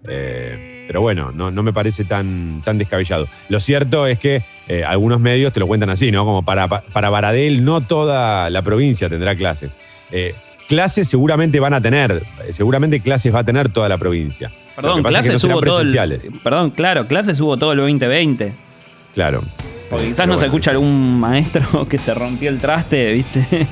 [0.09, 3.29] Eh, pero bueno, no, no me parece tan, tan descabellado.
[3.49, 6.25] Lo cierto es que eh, algunos medios te lo cuentan así, ¿no?
[6.25, 9.70] Como para, para Baradel, no toda la provincia tendrá clases.
[10.11, 10.35] Eh,
[10.73, 14.51] clases seguramente van a tener, seguramente clases va a tener toda la provincia.
[14.75, 16.31] Perdón, es que clases no hubo todo el, presenciales.
[16.43, 18.55] Perdón, claro, clases hubo todo el 2020.
[19.12, 19.43] Claro.
[19.91, 23.66] Porque quizás no se escucha algún maestro que se rompió el traste, ¿viste?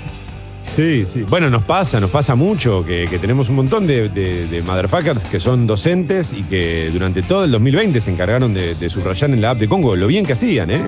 [0.60, 1.22] Sí, sí.
[1.26, 5.24] Bueno, nos pasa, nos pasa mucho que, que tenemos un montón de, de- de motherfuckers
[5.24, 9.40] que son docentes y que durante todo el 2020 se encargaron de, de subrayar en
[9.40, 10.82] la app de Congo lo bien que hacían, ¿eh?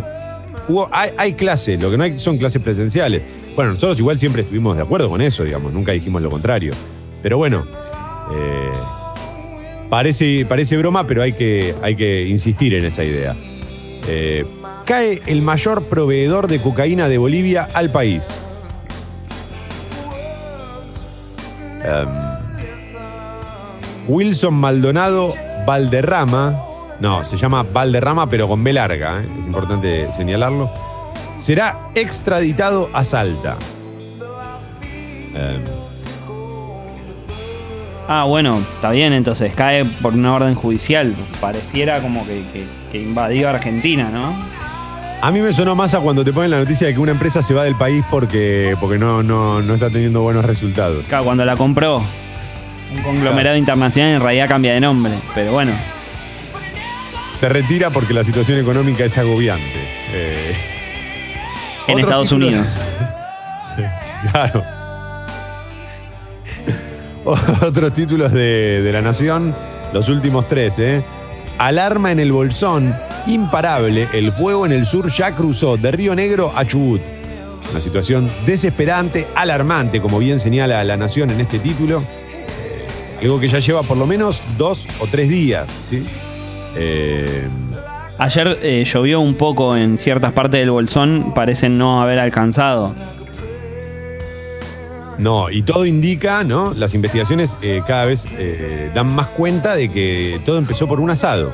[0.92, 3.22] Hay clases, lo que no hay son clases presenciales.
[3.54, 6.72] Bueno, nosotros igual siempre estuvimos de acuerdo con eso, digamos, nunca dijimos lo contrario.
[7.22, 7.64] Pero bueno,
[8.32, 8.70] eh,
[9.90, 13.36] parece, parece broma, pero hay que, hay que insistir en esa idea.
[14.08, 14.44] Eh,
[14.84, 18.38] cae el mayor proveedor de cocaína de Bolivia al país.
[21.84, 22.08] Em,
[24.08, 25.34] Wilson Maldonado
[25.66, 26.58] Valderrama,
[27.02, 29.26] no, se llama Valderrama pero con B larga, ¿eh?
[29.40, 30.70] es importante señalarlo,
[31.38, 33.56] será extraditado a Salta.
[35.34, 35.82] Em,
[38.08, 41.14] Ah, bueno, está bien, entonces cae por una orden judicial.
[41.40, 44.34] Pareciera como que, que- que invadió Argentina, ¿no?
[45.22, 47.44] a mí me sonó más a cuando te ponen la noticia de que una empresa
[47.44, 51.06] se va del país porque, porque no, no, no está teniendo buenos resultados.
[51.06, 55.12] Claro, cuando la compró un conglomerado internacional en realidad cambia de nombre.
[55.32, 55.70] Pero bueno,
[57.42, 59.64] Se retira porque la situación económica es agobiante.
[60.12, 60.54] Eh,
[61.88, 62.68] en otros Estados Unidos.
[64.30, 64.62] Claro.
[67.66, 69.52] Otros títulos de, de la Nación,
[69.92, 71.02] los últimos tres, ¿eh?
[71.58, 72.94] Alarma en el Bolsón,
[73.26, 77.00] imparable, el fuego en el sur ya cruzó de Río Negro a Chubut.
[77.72, 82.04] Una situación desesperante, alarmante, como bien señala la Nación en este título.
[82.04, 86.06] Eh, algo que ya lleva por lo menos dos o tres días, ¿sí?
[86.76, 87.48] Eh,
[88.22, 92.94] Ayer eh, llovió un poco en ciertas partes del Bolsón, parecen no haber alcanzado.
[95.18, 96.72] No, y todo indica, ¿no?
[96.74, 101.10] Las investigaciones eh, cada vez eh, dan más cuenta de que todo empezó por un
[101.10, 101.50] asado.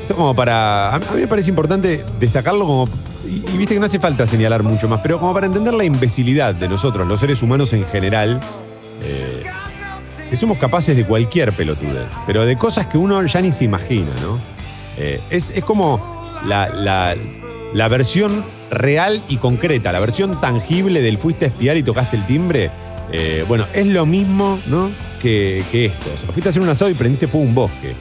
[0.00, 0.94] Esto como para.
[0.94, 2.88] A mí me parece importante destacarlo como.
[3.24, 5.84] Y, y viste que no hace falta señalar mucho más, pero como para entender la
[5.84, 8.40] imbecilidad de nosotros, los seres humanos en general,
[10.32, 14.08] que somos capaces de cualquier pelotudez, pero de cosas que uno ya ni se imagina,
[14.22, 14.38] ¿no?
[14.96, 16.00] Eh, es, es como
[16.46, 17.14] la, la-
[17.74, 22.26] la versión real y concreta, la versión tangible del fuiste a espiar y tocaste el
[22.26, 22.70] timbre.
[23.10, 24.90] Eh, bueno, es lo mismo, ¿no?
[25.20, 26.10] Que, que esto.
[26.14, 27.94] O sea, fuiste a hacer un asado y prendiste fuego un bosque.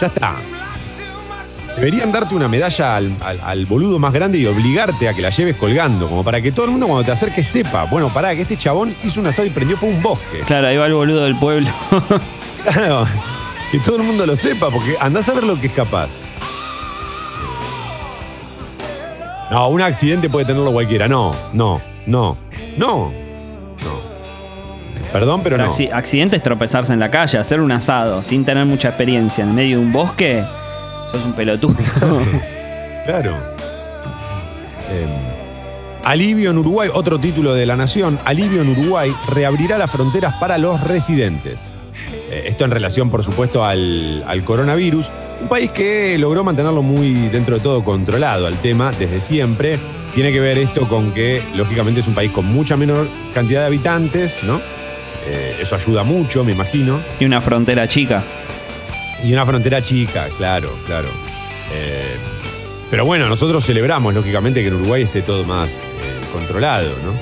[0.00, 0.34] Ya está.
[1.76, 5.30] Deberían darte una medalla al, al- al boludo más grande y obligarte a que la
[5.30, 8.42] lleves colgando, como para que todo el mundo cuando te acerque sepa, bueno, pará, que
[8.42, 10.40] este chabón hizo un asado y prendió fuego a un bosque.
[10.46, 11.68] Claro, ahí va el boludo del pueblo.
[12.62, 13.04] Claro,
[13.72, 16.10] que todo el mundo lo sepa, porque andás a ver lo que es capaz.
[19.50, 21.08] No, un accidente puede tenerlo cualquiera.
[21.08, 22.36] No, no, no,
[22.76, 23.10] no,
[23.80, 24.12] no.
[25.12, 25.72] Perdón, pero no.
[25.72, 29.54] Acci- Accidente es tropezarse en la calle, hacer un asado sin tener mucha experiencia en
[29.54, 30.44] medio de un bosque.
[31.12, 31.76] Sos un pelotudo.
[33.04, 33.32] Claro.
[34.90, 35.06] Eh,
[36.04, 38.16] alivio en Uruguay, otro título de la Nación.
[38.24, 41.68] Alivio en Uruguay reabrirá las fronteras para los residentes.
[42.30, 45.10] Eh, esto en relación, por supuesto, al, al coronavirus.
[45.40, 49.80] Un país que logró mantenerlo muy dentro de todo controlado al tema desde siempre.
[50.14, 53.66] Tiene que ver esto con que, lógicamente, es un país con mucha menor cantidad de
[53.66, 54.60] habitantes, ¿no?
[55.26, 57.00] Eh, eso ayuda mucho, me imagino.
[57.18, 58.22] y una frontera chica.
[59.22, 61.08] Y una frontera chica, claro, claro.
[61.72, 62.16] Eh,
[62.90, 65.80] pero bueno, nosotros celebramos, lógicamente, que en Uruguay esté todo más eh,
[66.32, 67.12] controlado, ¿no?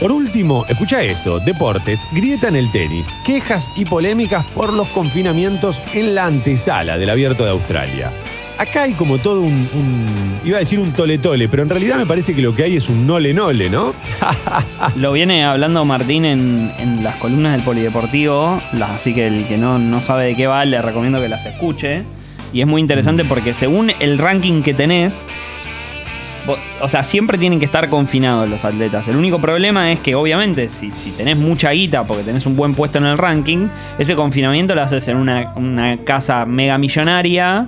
[0.00, 5.82] Por último, escucha esto, deportes, grieta en el tenis, quejas y polémicas por los confinamientos
[5.92, 8.10] en la antesala del abierto de Australia.
[8.60, 9.66] Acá hay como todo un,
[10.44, 12.76] iba a decir un tole tole, pero en realidad me parece que lo que hay
[12.76, 13.94] es un nole nole, ¿no?
[14.96, 19.78] Lo viene hablando Martín en, en las columnas del Polideportivo, así que el que no,
[19.78, 22.02] no sabe de qué va, le recomiendo que las escuche.
[22.52, 25.24] Y es muy interesante porque según el ranking que tenés,
[26.82, 29.08] o sea, siempre tienen que estar confinados los atletas.
[29.08, 32.74] El único problema es que obviamente si, si tenés mucha guita porque tenés un buen
[32.74, 37.66] puesto en el ranking, ese confinamiento lo haces en una, una casa mega millonaria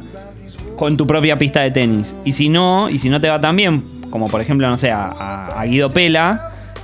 [0.83, 2.12] con tu propia pista de tenis.
[2.24, 4.91] Y si no, y si no te va tan bien, como por ejemplo, no sé,
[4.91, 6.41] a, Guido Pela,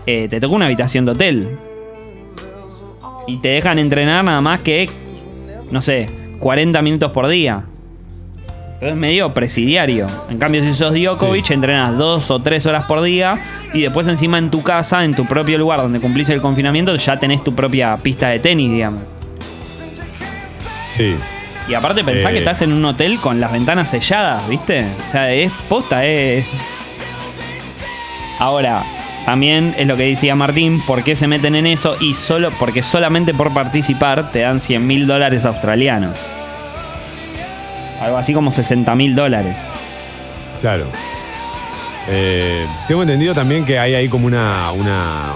[0.06, 1.48] eh, te toca una habitación de hotel.
[3.26, 4.88] Y te dejan entrenar nada más que,
[5.72, 6.06] no sé,
[6.38, 7.64] 40 minutos por día.
[8.66, 10.06] Entonces es medio presidiario.
[10.30, 11.54] En cambio, si sos Djokovic, Sí.
[11.54, 13.36] entrenas dos o tres horas por día
[13.74, 17.18] y después encima en tu casa, en tu propio lugar donde cumplís el confinamiento, ya
[17.18, 19.02] tenés tu propia pista de tenis, digamos.
[20.96, 21.16] Sí.
[21.68, 22.32] Y aparte pensá Eh.
[22.32, 24.86] que estás en un hotel con las ventanas selladas, ¿viste?
[25.06, 26.46] O sea, es posta, es...
[28.38, 28.84] Ahora,
[29.26, 31.96] también es lo que decía Martín, ¿por qué se meten en eso?
[32.00, 36.14] Y solo porque solamente por participar te dan 100 mil dólares australianos.
[38.00, 39.56] Algo así como 60 mil dólares.
[40.60, 40.84] Claro.
[42.08, 45.32] Eh, tengo entendido también que hay ahí como una, una.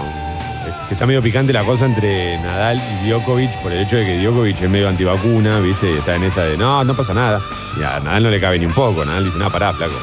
[1.03, 4.61] Está medio picante la cosa entre Nadal y Djokovic por el hecho de que Djokovic
[4.61, 5.91] es medio antivacuna, ¿viste?
[5.91, 7.41] Y está en esa de no, no pasa nada.
[7.77, 9.03] Y a Nadal no le cabe ni un poco.
[9.03, 9.95] Nadal dice, no, pará, flaco.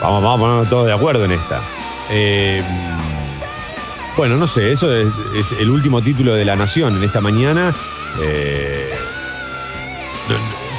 [0.00, 1.60] Vamos, vamos a ponernos todos de acuerdo en esta.
[2.10, 2.62] Eh,
[4.16, 5.10] bueno, no sé, eso es,
[5.58, 7.74] el último título de la Nación en esta mañana.
[8.22, 8.88] Eh,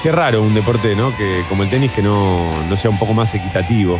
[0.01, 1.13] qué raro un deporte, ¿no?
[1.17, 3.99] Que, como el tenis, que no, no sea un poco más equitativo.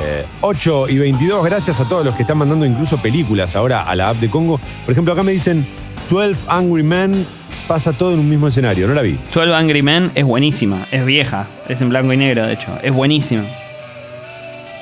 [0.00, 3.94] Eh, 8 y 22, gracias a todos los que están mandando incluso películas ahora a
[3.94, 4.58] la app de Congo.
[4.84, 5.66] Por ejemplo, acá me dicen
[6.10, 7.26] 12 Angry Men
[7.68, 9.18] pasa todo en un mismo escenario, no la vi.
[9.34, 12.92] 12 Angry Men es buenísima, es vieja, es en blanco y negro, de hecho, es
[12.92, 13.44] buenísima.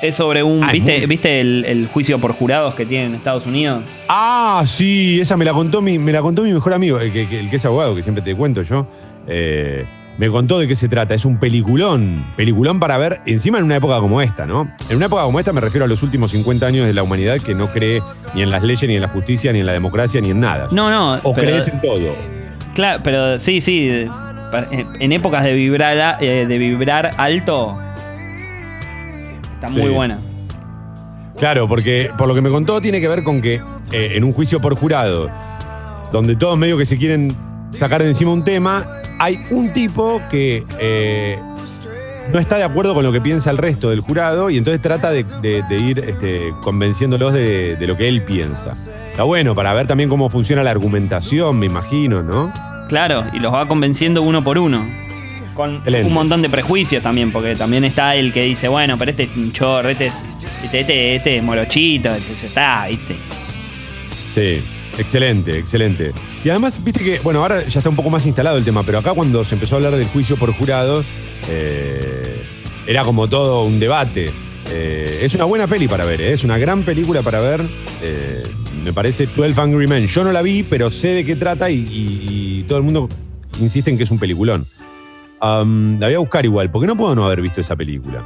[0.01, 0.63] Es sobre un.
[0.63, 3.83] Ah, ¿Viste, muy- ¿viste el, el juicio por jurados que tienen en Estados Unidos?
[4.09, 7.29] Ah, sí, esa me la contó mi, me la contó mi mejor amigo, el que,
[7.29, 8.87] que- el que es abogado, que siempre te cuento yo.
[9.27, 9.85] Eh,
[10.21, 11.15] me contó de qué se trata.
[11.15, 12.27] Es un peliculón.
[12.35, 14.69] Peliculón para ver encima en una época como esta, ¿no?
[14.87, 17.39] En una época como esta me refiero a los últimos 50 años de la humanidad
[17.39, 18.03] que no cree
[18.35, 20.67] ni en las leyes, ni en la justicia, ni en la democracia, ni en nada.
[20.71, 21.13] No, no.
[21.23, 22.13] o pero- crees en todo.
[22.75, 24.05] Claro, pero sí, sí.
[24.99, 27.79] En épocas de vibrar, eh, de vibrar alto.
[29.55, 29.79] Está Sí.
[29.79, 30.19] muy buena.
[31.37, 33.55] Claro, porque por lo que me contó tiene que ver con que
[33.91, 35.31] eh, en un juicio por jurado,
[36.11, 37.35] donde todos medio que se quieren
[37.71, 38.85] sacar de encima un tema,
[39.19, 41.39] hay un tipo que eh,
[42.33, 45.11] no está de acuerdo con lo que piensa el resto del jurado y entonces trata
[45.11, 48.73] de, de- de ir este, convenciéndolos de, de lo que él piensa.
[49.11, 52.53] Está bueno para ver también cómo funciona la argumentación, me imagino, ¿no?
[52.87, 54.85] Claro, y los va convenciendo uno por uno.
[55.53, 56.07] Con Excelente.
[56.07, 59.35] un montón de prejuicios también, porque también está el que dice, bueno, pero este es
[59.35, 60.13] un chorro, este es,
[60.63, 63.15] este, este, este es morochito, este ya está, ¿viste?
[64.33, 64.63] Sí,
[64.97, 66.13] excelente, excelente.
[66.43, 68.97] Y además, viste que, bueno, ahora ya está un poco más instalado el tema, pero
[68.97, 71.03] acá cuando se empezó a hablar del juicio por jurado,
[71.47, 72.41] eh,
[72.87, 74.31] era como todo un debate.
[74.69, 77.61] Eh, es una buena peli para ver, eh, es una gran película para ver.
[78.83, 80.07] me parece 12 Angry Men.
[80.07, 83.07] Yo no la vi, pero sé de qué trata y, y- y todo el mundo
[83.59, 84.65] insiste en que es un peliculón.
[85.39, 88.23] La voy a buscar igual, porque no puedo no haber visto esa película.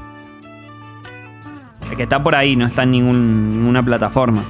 [1.92, 4.46] El que está por ahí, no está en ningún- ninguna plataforma.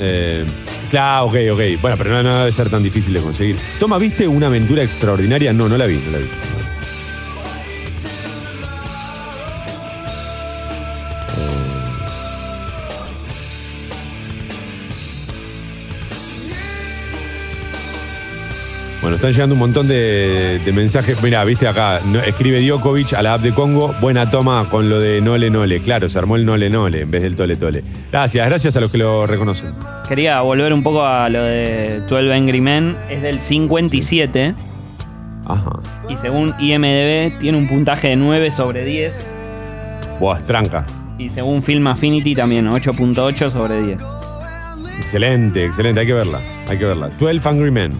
[0.00, 0.44] Eh,
[0.92, 1.80] claro, ok, ok.
[1.80, 3.56] Bueno, pero no, debe ser tan difícil de conseguir.
[3.80, 5.52] Toma, ¿viste una aventura extraordinaria?
[5.52, 6.51] No, no la vi, no la vi.
[19.02, 21.20] Bueno, están llegando un montón de, de mensajes.
[21.24, 23.92] Mira, viste acá, no- escribe Djokovic a la app de Congo.
[24.00, 25.82] Buena toma con lo de Nole Nole.
[25.82, 27.82] Claro, se armó el Nole Nole en vez del Tole Tole.
[28.12, 29.74] Gracias, gracias a los que lo reconocen.
[30.08, 34.54] Quería volver un poco a lo de 12 Angry Men, es del 57
[35.48, 35.80] Ajá.
[36.08, 39.26] y según IMDB tiene un puntaje de 9 sobre 10
[40.20, 40.86] Buah, es tranca.
[41.18, 43.98] y según Film Affinity también 8.8 sobre 10.
[45.00, 46.00] Excelente, excelente.
[46.00, 46.40] Hay que verla.
[46.68, 47.08] Hay que verla.
[47.18, 47.90] 12 Angry Men.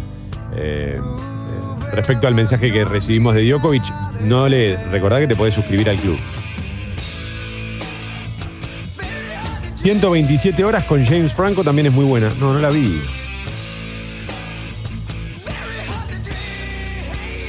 [0.54, 3.84] Eh, eh, respecto al mensaje que recibimos de Djokovic,
[4.22, 6.18] no le recordá que te podés suscribir al club.
[9.82, 12.30] 127 horas con James Franco también es muy buena.
[12.38, 13.00] No, no la vi.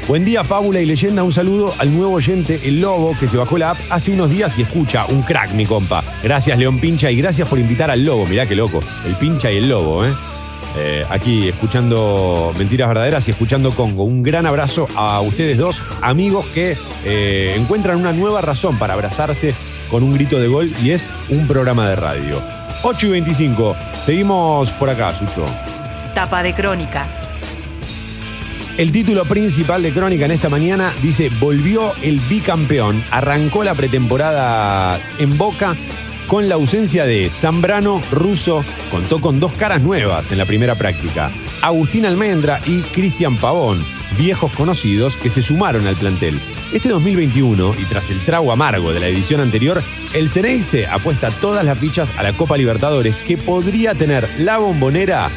[0.07, 1.23] Buen día, fábula y leyenda.
[1.23, 4.57] Un saludo al nuevo oyente, el Lobo, que se bajó la app hace unos días
[4.57, 5.05] y escucha.
[5.05, 6.03] Un crack, mi compa.
[6.23, 8.25] Gracias, León Pincha, y gracias por invitar al Lobo.
[8.25, 8.81] Mirá qué loco.
[9.05, 10.11] El Pincha y el Lobo, ¿eh?
[10.77, 14.03] Eh, aquí escuchando Mentiras Verdaderas y escuchando Congo.
[14.03, 19.53] Un gran abrazo a ustedes dos, amigos que eh, encuentran una nueva razón para abrazarse
[19.89, 22.41] con un grito de gol y es un programa de radio.
[22.83, 23.75] 8 y 25.
[24.05, 25.45] Seguimos por acá, Sucho.
[26.13, 27.07] Tapa de crónica.
[28.77, 34.99] El título principal de Crónica en esta mañana dice, volvió el bicampeón, arrancó la pretemporada
[35.19, 35.75] en Boca
[36.27, 41.31] con la ausencia de Zambrano, Russo, contó con dos caras nuevas en la primera práctica,
[41.61, 43.83] Agustín Almendra y Cristian Pavón,
[44.17, 46.39] viejos conocidos que se sumaron al plantel.
[46.73, 51.63] Este 2021, y tras el trago amargo de la edición anterior, el Ceneice apuesta todas
[51.65, 55.29] las fichas a la Copa Libertadores que podría tener la bombonera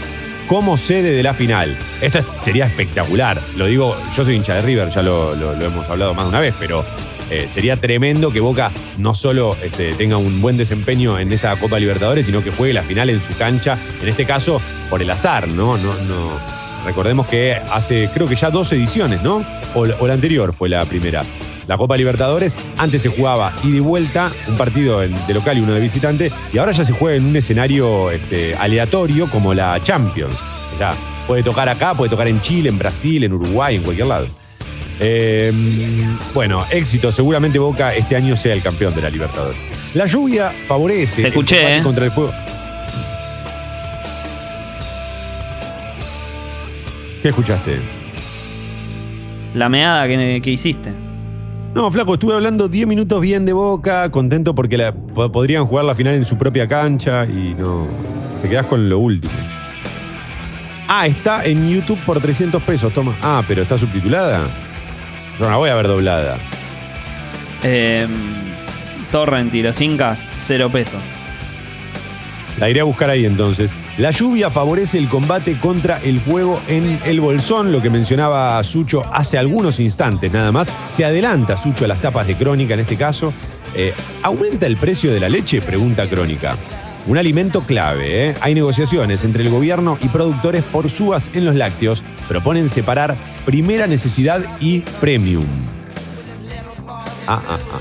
[0.48, 1.76] como sede de la final.
[2.00, 3.40] Esto es- sería espectacular.
[3.56, 6.40] Lo digo, yo soy hincha de River, ya lo- lo hemos hablado más de una
[6.40, 6.84] vez, pero
[7.30, 11.78] eh, sería tremendo que Boca no solo este, tenga un buen desempeño en esta Copa
[11.78, 14.60] Libertadores, sino que juegue la final en su cancha, en este caso
[14.90, 15.76] por el azar, ¿no?
[15.78, 15.92] no,
[16.84, 19.44] recordemos que hace creo que ya dos ediciones, ¿no?
[19.74, 21.24] O, la- anterior fue la primera.
[21.66, 25.72] La Copa Libertadores, antes se jugaba ida y vuelta, un partido de local y uno
[25.74, 30.36] de visitante, y ahora ya se juega en un escenario este, aleatorio como la Champions.
[30.78, 30.94] Sea,
[31.26, 34.26] puede tocar acá, puede tocar en Chile, en Brasil, en Uruguay, en cualquier lado.
[35.00, 35.52] Eh,
[36.34, 37.12] bueno, éxito.
[37.12, 39.58] Seguramente Boca este año sea el campeón de la Libertadores.
[39.94, 41.16] La lluvia favorece.
[41.16, 41.82] Te el escuché, combate ¿eh?
[41.82, 42.32] Contra el fuego.
[47.22, 47.78] ¿Qué escuchaste?
[49.54, 50.92] La meada que, que hiciste.
[51.74, 55.84] No, flaco, estuve hablando 10 minutos bien de Boca, contento porque la- po- podrían jugar
[55.84, 57.86] la final en su propia cancha y no.
[58.40, 59.32] Te quedás con lo último.
[60.88, 63.16] Ah, está en YouTube por 300 pesos, toma.
[63.20, 64.40] Ah, pero está subtitulada.
[65.38, 66.38] Yo no la voy a ver doblada.
[67.62, 68.06] Eh,
[69.10, 71.00] torrent y los incas, cero pesos.
[72.58, 73.74] La iré a buscar ahí entonces.
[73.98, 79.04] La lluvia favorece el combate contra el fuego en el bolsón, lo que mencionaba Sucho
[79.12, 80.72] hace algunos instantes nada más.
[80.88, 83.32] Se adelanta Sucho a las tapas de Crónica en este caso.
[83.74, 85.60] Eh, ¿Aumenta el precio de la leche?
[85.60, 86.56] Pregunta Crónica.
[87.06, 88.30] Un alimento clave.
[88.30, 88.34] ¿eh?
[88.40, 92.04] Hay negociaciones entre el gobierno y productores por subas en los lácteos.
[92.28, 95.46] Proponen separar primera necesidad y premium.
[97.28, 97.80] Ah, ah, ah.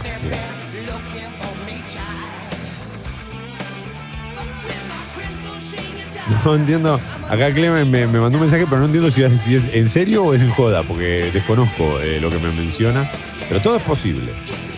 [6.44, 7.00] No entiendo.
[7.30, 10.26] Acá Clemen me, mandó un mensaje, pero no entiendo si es, si es en serio
[10.26, 13.10] o es en joda, porque desconozco eh, lo que me menciona.
[13.48, 14.32] Pero todo es posible.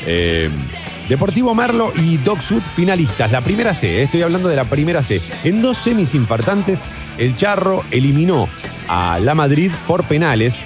[0.06, 0.50] Eh,
[1.10, 3.32] Deportivo Merlo y Doc Sud finalistas.
[3.32, 5.22] La primera C, eh, estoy hablando de la primera C.
[5.44, 6.84] En dos semis infartantes,
[7.18, 8.50] el Charro eliminó
[8.90, 10.62] a la Madrid por penales,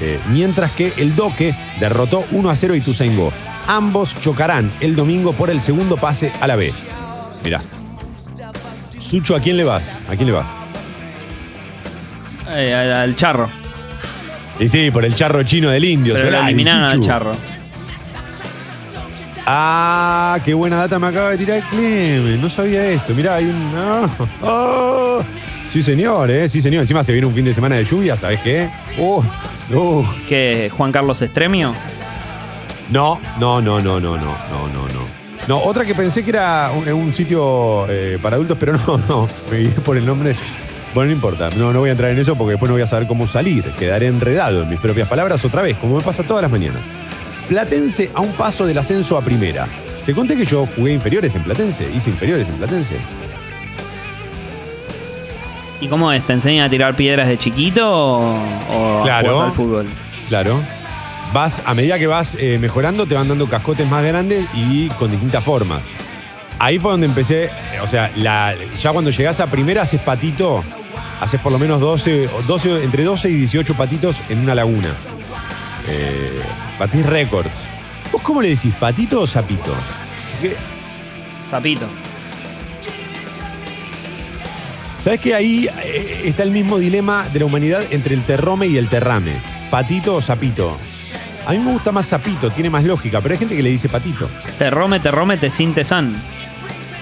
[0.00, 3.32] eh, mientras que el Doque derrotó 1 a 0 a Ituzaingó.
[3.68, 6.72] Ambos chocarán el domingo por el segundo pase a la B.
[7.42, 7.62] Mirá.
[8.98, 9.98] Sucho, ¿a quién le vas?
[10.08, 10.48] ¿A quién le vas?
[12.50, 13.48] Eh, al, al charro.
[14.60, 16.14] Y sí, por el charro chino del indio.
[16.14, 17.06] Pero Solari, eliminaron al Suchu.
[17.06, 17.32] charro.
[19.48, 22.40] Ah, qué buena data me acaba de tirar Clemen.
[22.40, 23.14] No sabía esto.
[23.14, 23.72] Mirá, hay un.
[23.76, 24.08] ah,
[24.42, 25.18] ah.
[25.68, 26.48] Sí, señor, ¿eh?
[26.48, 26.80] Sí, señor.
[26.80, 28.68] Encima se viene un fin de semana de lluvia, ¿sabes qué?
[28.98, 29.22] Uh,
[29.72, 30.04] uh.
[30.28, 30.70] ¿Qué?
[30.76, 31.74] ¿Juan Carlos Estremio?
[32.90, 35.16] No, no, no, no, no, no, no, no, no.
[35.46, 39.28] No, otra que pensé que era un, un sitio eh, para adultos, pero no, no.
[39.50, 40.34] Me guié por el nombre.
[40.92, 41.50] Bueno, no importa.
[41.50, 43.64] No, no voy a entrar en eso porque después no voy a saber cómo salir.
[43.78, 46.82] Quedaré enredado en mis propias palabras otra vez, como me pasa todas las mañanas.
[47.48, 49.66] Platense a un paso del ascenso a primera.
[50.04, 52.96] Te conté que yo jugué inferiores en Platense, hice inferiores en Platense.
[55.80, 56.24] ¿Y cómo es?
[56.24, 58.34] ¿Te enseñan a tirar piedras de chiquito o,
[58.70, 59.42] o Claro.
[59.42, 59.86] al fútbol?
[60.28, 60.58] Claro.
[61.32, 65.10] Vas, a medida que vas eh, mejorando, te van dando cascotes más grandes y con
[65.10, 65.82] distintas formas.
[66.58, 67.50] Ahí fue donde empecé, eh,
[67.82, 70.64] o sea, la- ya cuando llegás a primera haces patito,
[71.20, 74.88] haces por lo menos 12, o 12, entre 12 y 18 patitos en una laguna.
[75.88, 76.40] Eh,
[76.78, 77.66] batís récords.
[78.12, 79.74] ¿Vos cómo le decís, patito o sapito?
[80.32, 80.56] Porque,
[81.50, 81.86] Zapito.
[85.04, 88.76] ¿Sabés que ahí eh, está el mismo dilema de la humanidad entre el terrome y
[88.76, 89.32] el terrame?
[89.70, 90.76] ¿Patito o sapito?
[91.46, 93.88] A mí me gusta más sapito, tiene más lógica, pero hay gente que le dice
[93.88, 94.28] patito.
[94.58, 96.20] Terrome, terrome, te sin tesan.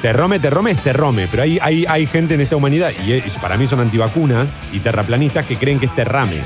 [0.02, 3.56] Terrome, terrome es terrome, pero hay, hay, hay gente en esta humanidad, y es- para
[3.56, 6.42] mí son antivacunas y terraplanistas que creen que es terrame.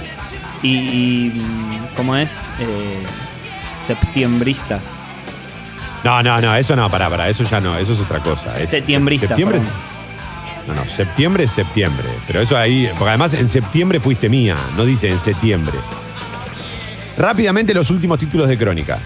[0.63, 2.31] Y, y, mm, ¿cómo es?
[2.61, 3.03] Eh,
[3.85, 4.83] septiembristas.
[6.05, 8.59] No, no, no, eso no, pará, pará, eso ya no, eso es otra cosa.
[8.61, 9.65] Es- Septiembristas, Septiembre es,
[10.67, 14.85] no, no, septiembre es septiembre, pero eso ahí, porque además en septiembre fuiste mía, no
[14.85, 15.79] dice en septiembre.
[17.17, 18.99] Rápidamente los últimos títulos de crónica.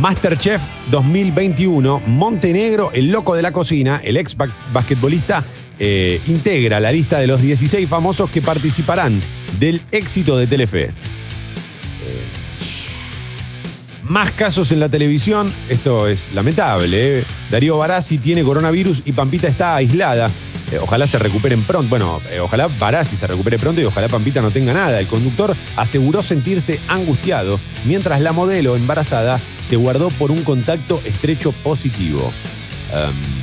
[0.00, 0.60] Masterchef
[0.90, 5.44] 2021, Montenegro, el loco de la cocina, el ex ba- basquetbolista,
[5.84, 9.20] eh, integra la lista de los 16 famosos que participarán
[9.58, 10.84] del éxito de Telefe.
[10.84, 10.92] Eh,
[14.04, 17.18] más casos en la televisión, esto es lamentable.
[17.18, 17.24] ¿eh?
[17.50, 20.30] Darío Barassi tiene coronavirus y Pampita está aislada.
[20.80, 21.88] Ojalá se recuperen pronto.
[21.90, 25.00] Bueno, ojalá Barassi se recupere pronto y ojalá Pampita no tenga nada.
[25.00, 31.50] El conductor aseguró sentirse angustiado mientras la modelo embarazada se guardó por un contacto estrecho
[31.50, 32.32] positivo.
[32.92, 33.41] Em,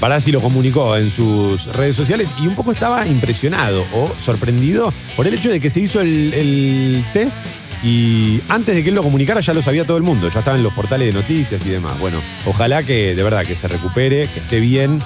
[0.00, 5.26] Barassi lo comunicó en sus redes sociales y un poco estaba impresionado o sorprendido por
[5.26, 7.38] el hecho de que se hizo el, el test
[7.82, 10.56] y antes de que él lo comunicara ya lo sabía todo el mundo, ya estaba
[10.56, 11.98] en los portales de noticias y demás.
[11.98, 15.00] Bueno, ojalá que de verdad que se recupere, que esté bien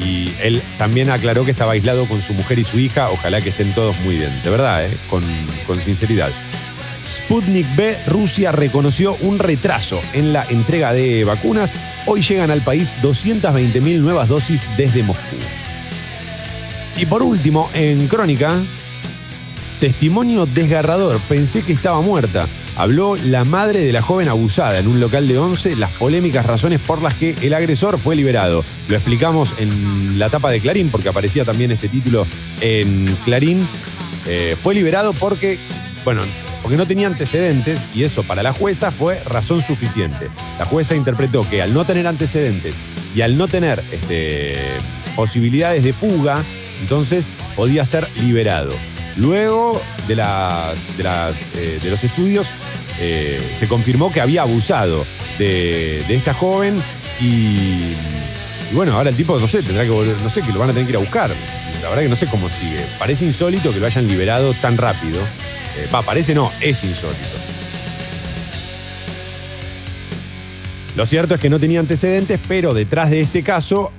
[0.00, 3.50] y él también aclaró que estaba aislado con su mujer y su hija, ojalá que
[3.50, 4.96] estén todos muy bien, de verdad, ¿eh?
[5.08, 5.24] con,
[5.66, 6.30] con sinceridad.
[7.10, 11.74] Sputnik B, Rusia reconoció un retraso en la entrega de vacunas.
[12.06, 15.36] Hoy llegan al país 220.000 nuevas dosis desde Moscú.
[16.96, 18.56] Y por último, en Crónica,
[19.80, 21.20] testimonio desgarrador.
[21.28, 22.46] Pensé que estaba muerta.
[22.76, 26.80] Habló la madre de la joven abusada en un local de 11, las polémicas razones
[26.80, 28.64] por las que el agresor fue liberado.
[28.88, 32.24] Lo explicamos en la tapa de Clarín, porque aparecía también este título
[32.60, 33.66] en Clarín.
[34.26, 35.58] Eh, fue liberado porque,
[36.04, 36.22] bueno,
[36.70, 40.30] porque no tenía antecedentes y eso para la jueza fue razón suficiente.
[40.56, 42.76] La jueza interpretó que al no tener antecedentes
[43.12, 44.54] y al no tener este,
[45.16, 46.44] posibilidades de fuga,
[46.80, 48.70] entonces podía ser liberado.
[49.16, 52.52] Luego de, eh, los estudios
[53.00, 55.04] eh, se confirmó que había abusado
[55.40, 56.80] de, de esta joven
[57.20, 57.96] y,
[58.70, 60.70] y bueno, ahora el tipo, no sé, tendrá que volver, no sé, que lo van
[60.70, 61.34] a tener que ir a buscar.
[61.82, 62.86] La verdad que no sé cómo sigue.
[62.96, 65.20] Parece insólito que lo hayan liberado tan rápido.
[65.76, 67.18] Eh, Va, parece no, es insólito.
[70.96, 73.92] Lo cierto es que no tenía antecedentes, pero detrás de este caso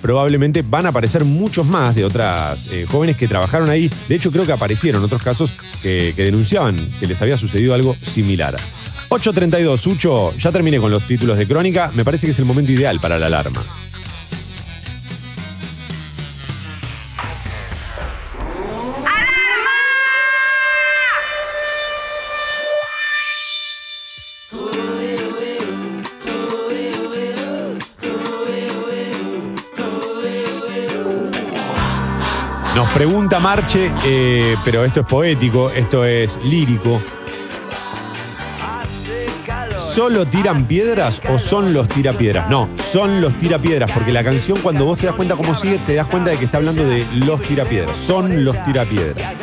[0.00, 3.90] probablemente van a aparecer muchos más de otras eh, jóvenes que trabajaron ahí.
[4.08, 5.52] De hecho, creo que aparecieron otros casos
[5.82, 8.56] que, que denunciaban que les había sucedido algo similar.
[9.08, 11.90] 8.32, Sucho, ya terminé con los títulos de crónica.
[11.94, 13.64] Me parece que es el momento ideal para la alarma.
[33.38, 37.00] Marche, eh, pero esto es poético, esto es lírico.
[39.78, 42.48] ¿Solo tiran piedras o son los tirapiedras?
[42.48, 45.94] No, son los tirapiedras, porque la canción cuando vos te das cuenta cómo sigue, te
[45.94, 47.96] das cuenta de que está hablando de los tirapiedras.
[47.96, 49.34] Son los tirapiedras.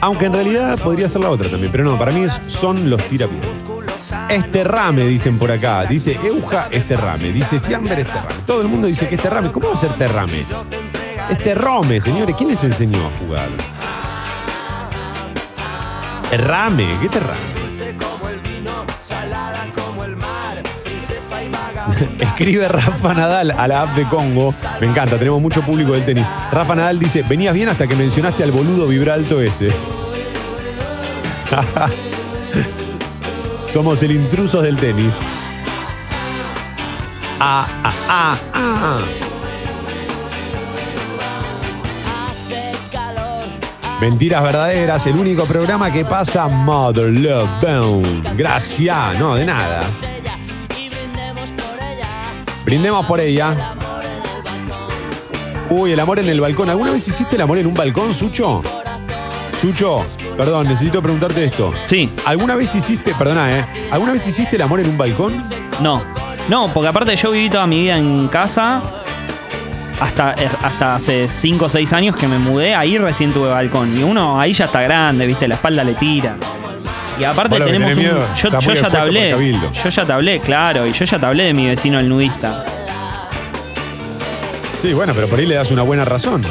[0.00, 3.02] Aunque en realidad podría ser la otra también, pero no, para mí es son los
[3.04, 3.55] tirapiedras.
[4.28, 5.84] Esterrame, dicen por acá.
[5.84, 7.32] Dice Euja Esterrame.
[7.32, 8.34] Dice Siamber Esterrame.
[8.46, 9.52] Todo el mundo dice que Esterrame.
[9.52, 10.44] ¿Cómo va a ser Terrame?
[11.30, 12.34] Esterrome, señores.
[12.36, 13.48] ¿Quién les enseñó a jugar?
[16.30, 16.98] Terrame.
[17.00, 17.56] ¿Qué Terrame?
[22.18, 24.52] Escribe Rafa Nadal a la app de Congo.
[24.80, 26.26] Me encanta, tenemos mucho público del tenis.
[26.52, 29.70] Rafa Nadal dice, venías bien hasta que mencionaste al boludo vibralto ese.
[33.76, 35.16] Somos el intrusos del tenis.
[37.38, 39.00] Ah, ah, ah, ah.
[44.00, 48.22] Mentiras verdaderas, el único programa que pasa Mother Love Bone.
[48.34, 49.82] Gracias, no, de nada.
[52.64, 53.76] Brindemos por ella.
[55.68, 56.70] Uy, el amor en el balcón.
[56.70, 58.62] ¿Alguna vez hiciste el amor en un balcón, Sucho?
[59.60, 60.06] Sucho,
[60.36, 61.72] perdón, necesito preguntarte esto.
[61.84, 63.64] Sí, ¿Alguna vez hiciste, perdona, eh?
[63.90, 65.42] ¿Alguna vez hiciste el amor en un balcón?
[65.80, 66.02] no.
[66.48, 68.80] No, porque aparte yo viví toda mi vida en casa.
[69.98, 73.98] Hasta, eh, hasta hace 5 o 6 años que me mudé, ahí recién tuve balcón.
[73.98, 76.36] Y uno ahí ya está grande, viste, la espalda le tira.
[77.18, 77.98] Y aparte tenemos un.
[77.98, 79.30] miedo, yo, yo ya te hablé.
[79.72, 80.86] Yo ya te hablé, claro.
[80.86, 82.64] Y yo ya te hablé de mi vecino el nudista.
[84.80, 86.44] Sí, bueno, pero por ahí le das una buena razón.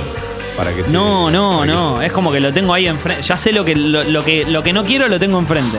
[0.58, 2.02] Para que se- No, no, que- no.
[2.02, 3.22] Es como que lo tengo ahí enfrente.
[3.24, 5.78] Ya sé lo que, lo, lo que, lo que no quiero, lo tengo enfrente.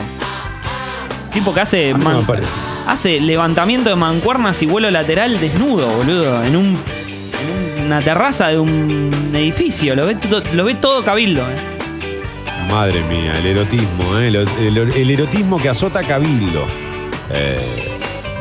[1.33, 2.47] Tipo que hace, A mí no man- me parece.
[2.87, 6.43] hace levantamiento de mancuernas y vuelo lateral desnudo, boludo.
[6.43, 6.77] En, un,
[7.79, 9.95] en una terraza de un edificio.
[9.95, 11.41] Lo ve, todo- lo ve todo cabildo.
[11.41, 11.55] eh.
[12.71, 14.27] Madre mía, el erotismo, ¿eh?
[14.27, 16.65] el, el- el erotismo que azota Cabildo.
[17.31, 17.57] Eh,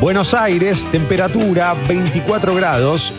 [0.01, 3.13] Buenos Aires, temperatura 24 grados.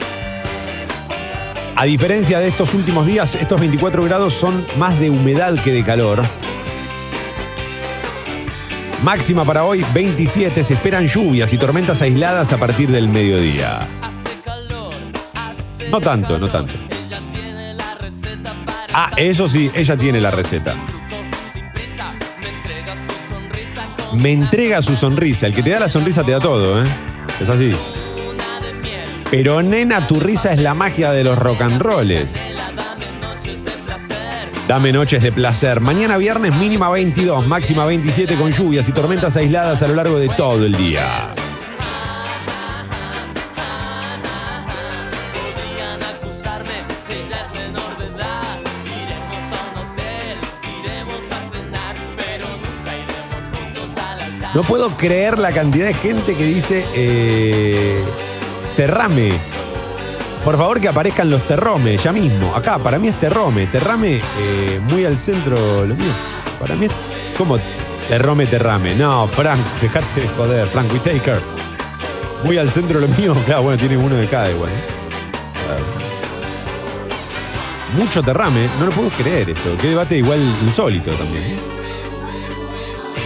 [1.80, 5.84] A diferencia de estos últimos días, estos 24 grados son más de humedad que de
[5.84, 6.24] calor.
[9.04, 13.80] Máxima para hoy 27, se esperan lluvias y tormentas aisladas a partir del mediodía.
[15.92, 16.74] No tanto, no tanto.
[18.92, 20.76] Ah, eso sí, ella tiene la receta.
[24.18, 25.46] me entrega su sonrisa.
[25.46, 26.88] El que te da la sonrisa te da todo, ¿eh?
[27.40, 27.76] Es así.
[29.30, 32.34] Pero nena, tu risa es la magia de los rock and rolls.
[34.70, 35.82] Dame noches de placer.
[35.82, 40.30] Mañana viernes mínima 22, máxima 27 con lluvias y tormentas aisladas a lo largo de
[40.30, 41.36] todo el día.
[54.54, 58.02] No puedo creer la cantidad de gente que dice eh,
[58.78, 59.32] terrame.
[60.46, 62.56] Por favor que aparezcan los terromes ya mismo.
[62.56, 63.66] Acá, para mí es terrome.
[63.66, 66.14] Terrame eh, muy al centro lo mío.
[66.60, 66.92] Para mí es.
[67.38, 67.58] ¿Cómo?
[68.08, 68.96] Terrome, terrame.
[68.96, 70.68] No, Frank, dejate de joder.
[70.68, 71.42] Frank Whitaker.
[72.44, 73.36] Muy al centro lo mío.
[73.46, 74.70] Claro, bueno, tiene uno de cada igual.
[74.70, 74.98] ¿eh?
[77.98, 78.70] Mucho terrame.
[78.80, 79.76] No lo puedo creer esto.
[79.82, 81.44] Qué debate igual insólito también.
[81.44, 81.58] ¿eh?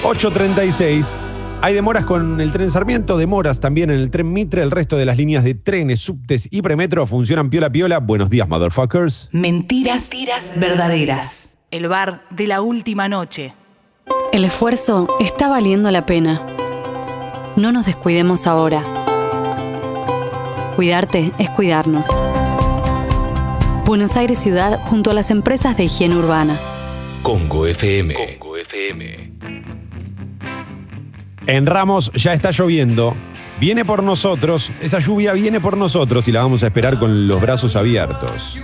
[0.04, 1.31] 8.36.
[1.64, 4.64] Hay demoras con el tren Sarmiento, demoras también en el tren Mitre.
[4.64, 8.00] El resto de las líneas de trenes, subtes y premetro funcionan piola piola.
[8.00, 9.30] Buenos días, motherfuckers.
[9.32, 10.10] Mentiras,
[10.56, 11.56] verdaderas.
[11.70, 13.54] El bar de la última noche.
[14.34, 16.42] El esfuerzo está valiendo la pena.
[17.56, 18.84] No nos descuidemos ahora.
[20.76, 22.08] Cuidarte es cuidarnos.
[23.86, 26.58] Buenos Aires Ciudad junto a las empresas de higiene urbana.
[27.22, 28.41] Congo FM.
[31.48, 33.16] En Ramos ya está lloviendo.
[33.60, 34.72] Viene por nosotros.
[34.80, 38.60] Esa lluvia viene por nosotros y la vamos a esperar con los brazos abiertos.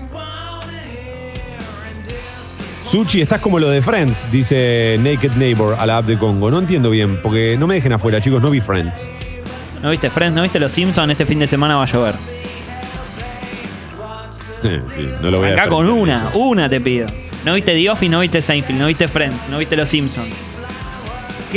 [2.84, 6.50] Suchi, estás como lo de Friends, dice Naked Neighbor a la app de Congo.
[6.50, 9.06] No entiendo bien, porque no me dejen afuera, chicos, no vi Friends.
[9.82, 10.34] ¿No viste Friends?
[10.34, 11.12] ¿No viste Los Simpsons?
[11.12, 12.16] Este fin de semana va a llover.
[14.62, 17.08] Sí, no lo voy Acá con una, una te pido.
[17.44, 20.30] No viste The Office, no viste Seinfeld, no viste Friends, no viste Los Simpsons.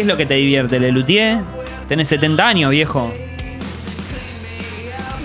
[0.01, 0.80] ¿Qué es lo que te divierte?
[0.80, 1.40] ¿Le Luthier?
[1.86, 3.12] Tenés 70 años, viejo.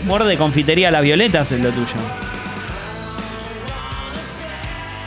[0.05, 1.95] Morde de confitería a las violetas es lo tuyo.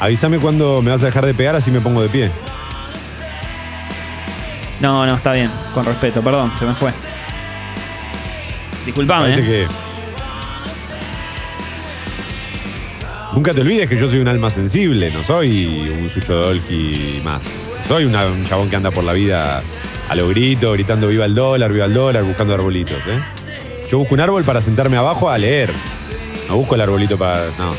[0.00, 2.30] Avísame cuando me vas a dejar de pegar, así me pongo de pie.
[4.80, 5.50] No, no, está bien.
[5.74, 6.90] Con respeto, perdón, se me fue.
[8.86, 9.44] Disculpame, Parece ¿eh?
[9.44, 9.66] que.
[13.34, 17.67] Nunca te olvides que yo soy un alma sensible, no soy un Suchodolki más.
[17.88, 19.62] Soy una- un chabón que anda por la vida
[20.08, 23.18] a lo grito, gritando viva el dólar, viva el dólar, buscando arbolitos, ¿eh?
[23.90, 25.70] Yo busco un árbol para sentarme abajo a leer.
[26.48, 27.44] No busco el arbolito para.
[27.58, 27.70] No.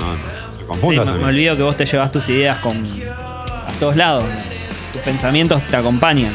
[0.00, 0.56] No, no.
[0.58, 1.10] Sí, confundas.
[1.12, 4.24] me, me olvido que vos te llevas tus ideas con a todos lados.
[4.92, 6.32] Tus pensamientos te acompañan.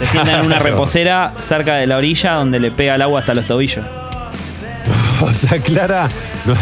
[0.00, 3.34] Se sientan en una reposera cerca de la orilla donde le pega el agua hasta
[3.34, 3.84] los tobillos.
[5.20, 6.08] Nos aclara,
[6.46, 6.56] no-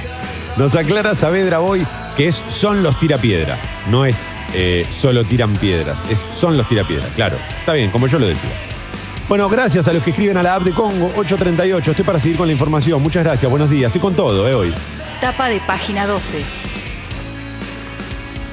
[0.56, 1.86] nos aclara Saavedra Boy
[2.16, 3.58] que es son los tirapiedra,
[3.90, 4.24] no es
[4.54, 7.36] eh, solo tiran piedras, es son los tirapiedra, claro.
[7.60, 8.50] Está bien, como yo lo decía.
[9.28, 11.90] Bueno, gracias a los que escriben a la app de Congo 838.
[11.90, 13.02] Estoy para seguir con la información.
[13.02, 13.88] Muchas gracias, buenos días.
[13.88, 14.74] Estoy con todo, eh, hoy.
[15.20, 16.42] Tapa de página 12.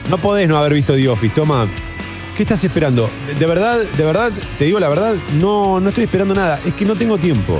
[0.09, 1.67] No podés no haber visto The Office, toma.
[2.35, 3.09] ¿Qué estás esperando?
[3.39, 6.59] De verdad, de verdad, te digo la verdad, no, no estoy esperando nada.
[6.65, 7.59] Es que no tengo tiempo.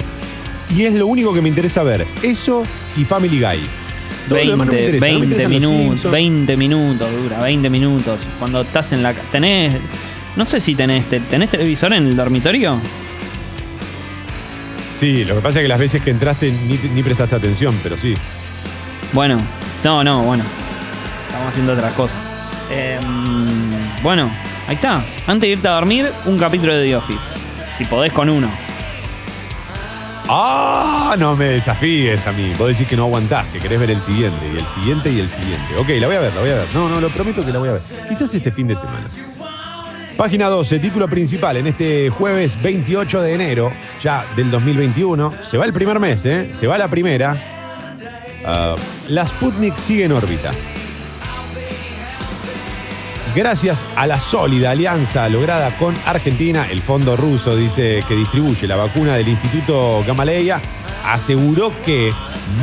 [0.69, 2.05] Y es lo único que me interesa ver.
[2.21, 2.63] Eso
[2.97, 3.84] y Family Guy.
[4.27, 5.05] Todo lo demás no me 20, interesa.
[5.05, 6.11] No me 20 interesan los minutos, Simpsons.
[6.11, 8.19] 20 minutos dura, 20 minutos.
[8.39, 9.75] Cuando estás en la tenés
[10.35, 12.77] no sé si tenés te- tenés televisor en el dormitorio.
[14.97, 17.97] Sí, lo que pasa es que las veces que entraste ni, ni prestaste atención, pero
[17.97, 18.13] sí.
[19.13, 19.37] Bueno,
[19.83, 20.43] no, no, bueno.
[21.27, 22.15] Estamos haciendo otras cosas.
[22.71, 23.01] Em,
[24.01, 24.29] bueno,
[24.67, 25.03] ahí está.
[25.27, 27.19] Antes de irte a dormir, un capítulo de The Office.
[27.77, 28.49] Si podés con uno.
[30.27, 31.15] ¡Ah!
[31.19, 32.53] No me desafíes a mí.
[32.57, 35.29] Vos decís que no aguantás, que querés ver el siguiente, y el siguiente, y el
[35.29, 35.77] siguiente.
[35.77, 36.67] Ok, la voy a ver, la voy a ver.
[36.73, 37.81] No, no, lo prometo que la voy a ver.
[38.09, 39.05] Quizás este fin de semana.
[40.17, 43.71] Página 12, título principal, en este jueves 28 de enero,
[44.01, 45.33] ya del 2021.
[45.41, 46.49] Se va el primer mes, ¿eh?
[46.53, 47.35] Se va la primera.
[48.45, 48.75] Ah,
[49.09, 50.51] la Sputnik sigue en órbita.
[53.35, 58.77] Gracias a la sólida alianza lograda con Argentina, el fondo ruso dice que distribuye la
[58.77, 60.61] vacuna del Instituto Gamaleya,
[61.03, 62.13] aseguró que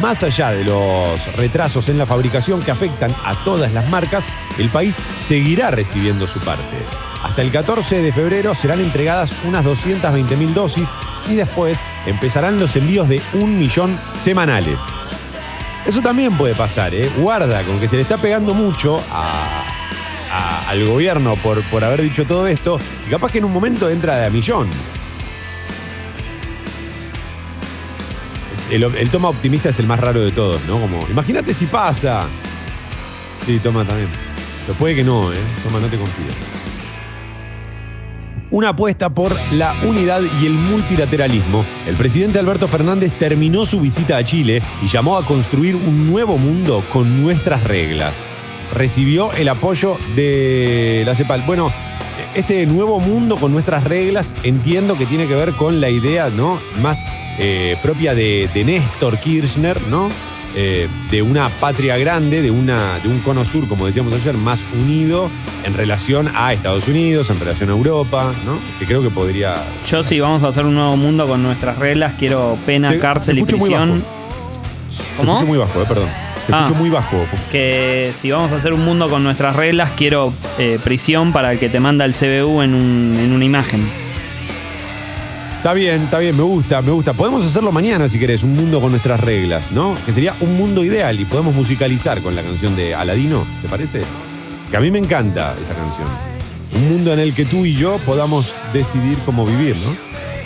[0.00, 4.24] más allá de los retrasos en la fabricación que afectan a todas las marcas,
[4.58, 6.78] el país seguirá recibiendo su parte.
[7.22, 10.88] Hasta el 14 de febrero serán entregadas unas 220 mil dosis
[11.28, 14.80] y después empezarán los envíos de un millón semanales.
[15.84, 17.10] Eso también puede pasar, ¿eh?
[17.18, 19.61] Guarda, con que se le está pegando mucho a,
[20.32, 24.16] al gobierno por, por haber dicho todo esto, y capaz que en un momento entra
[24.16, 24.68] de a millón.
[28.70, 30.80] El, el toma optimista es el más raro de todos, ¿no?
[30.80, 32.26] Como, imagínate si pasa.
[33.44, 34.08] Sí, toma también.
[34.66, 35.36] Pero puede que no, ¿eh?
[35.62, 36.32] Toma, no te confío.
[38.52, 41.64] una apuesta por la unidad y el multilateralismo.
[41.86, 46.38] El presidente Alberto Fernández terminó su visita a Chile y llamó a construir un nuevo
[46.38, 48.14] mundo con nuestras reglas.
[48.74, 51.42] Recibió el apoyo de la CEPAL.
[51.46, 51.70] Bueno,
[52.34, 56.58] este nuevo mundo con nuestras reglas entiendo que tiene que ver con la idea ¿no?
[56.80, 57.04] más
[57.38, 60.08] eh, propia de, de Néstor Kirchner, ¿no?
[60.54, 64.62] Eh, de una patria grande, de, una, de un cono sur, como decíamos ayer, más
[64.82, 65.30] unido
[65.64, 68.58] en relación a Estados Unidos, en relación a Europa, ¿no?
[68.78, 69.54] Que creo que podría.
[69.86, 73.36] Yo si vamos a hacer un nuevo mundo con nuestras reglas, quiero pena, Te- cárcel
[73.36, 74.00] te y muy prisión.
[74.00, 75.32] Te ¿Cómo?
[75.32, 76.08] escucho muy bajo, eh, perdón.
[76.46, 76.62] Te Ah.
[76.64, 77.16] escucho muy bajo.
[77.50, 81.58] Que si vamos a hacer un mundo con nuestras reglas, quiero eh, prisión para el
[81.58, 83.88] que te manda el CBU en, un- en una imagen.
[85.58, 87.12] Está bien, está bien, me gusta, me gusta.
[87.12, 89.94] Podemos hacerlo mañana si querés, un mundo con nuestras reglas, ¿no?
[90.04, 94.02] Que sería un mundo ideal y podemos musicalizar con la canción de Aladino, ¿te parece?
[94.70, 96.08] Que a mí me encanta esa canción.
[96.74, 99.94] Un mundo en el que tú y yo podamos decidir cómo vivir, ¿no?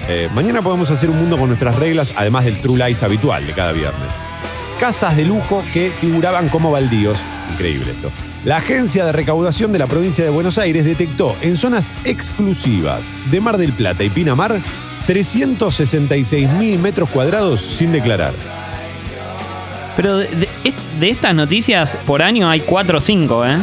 [0.08, 3.52] Eh, mañana podemos hacer un mundo con nuestras reglas, además del True Lies habitual de
[3.54, 4.10] cada viernes.
[4.80, 7.20] Casas de lujo que figuraban como baldíos.
[7.52, 8.10] Increíble esto.
[8.44, 13.40] La agencia de recaudación de la provincia de Buenos Aires detectó en zonas exclusivas de
[13.40, 14.60] Mar del Plata y Pinamar
[15.06, 18.32] 366 mil metros cuadrados sin declarar.
[19.96, 20.48] Pero de, de-
[21.00, 23.58] de estas noticias por año hay 4 o 5, ¿eh?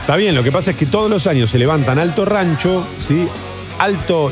[0.00, 3.28] Está bien, lo que pasa es que todos los años se levantan alto rancho, ¿sí?
[3.78, 4.30] Alto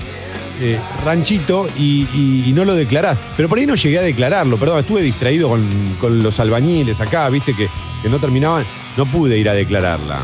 [0.61, 3.17] eh, ranchito y, y- y no lo declarás.
[3.37, 5.67] Pero por ahí no llegué a declararlo, perdón, estuve distraído con,
[6.01, 7.69] con los albañiles acá, viste que,
[8.03, 8.65] que no terminaban,
[8.97, 10.19] no pude ir a declararla.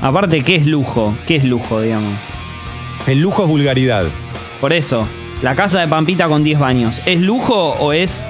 [0.00, 1.14] Aparte, ¿qué es lujo?
[1.26, 2.12] ¿Qué es lujo, digamos?
[3.06, 4.04] El lujo es vulgaridad.
[4.60, 5.06] Por eso,
[5.42, 8.24] la casa de Pampita con 10 baños, ¿es lujo o es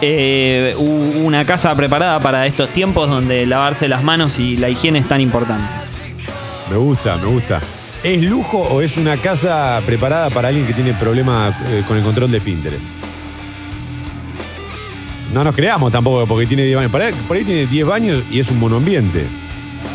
[0.00, 5.08] eh, una casa preparada para estos tiempos donde lavarse las manos y la higiene es
[5.08, 5.64] tan importante?
[6.70, 7.60] Me gusta, me gusta.
[8.02, 12.02] ¿Es lujo o es una casa preparada para alguien que tiene problemas eh, con el
[12.04, 12.80] control de esfínteres?
[15.32, 16.90] No nos creamos tampoco porque tiene 10 baños.
[16.92, 19.26] Por ahí, por ahí tiene 10 baños y es un monoambiente.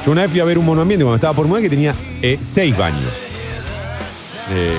[0.05, 2.77] Yo una vez fui a ver un monoambiente cuando estaba por Muelle que tenía 6
[2.77, 3.11] baños.
[4.51, 4.73] Eh,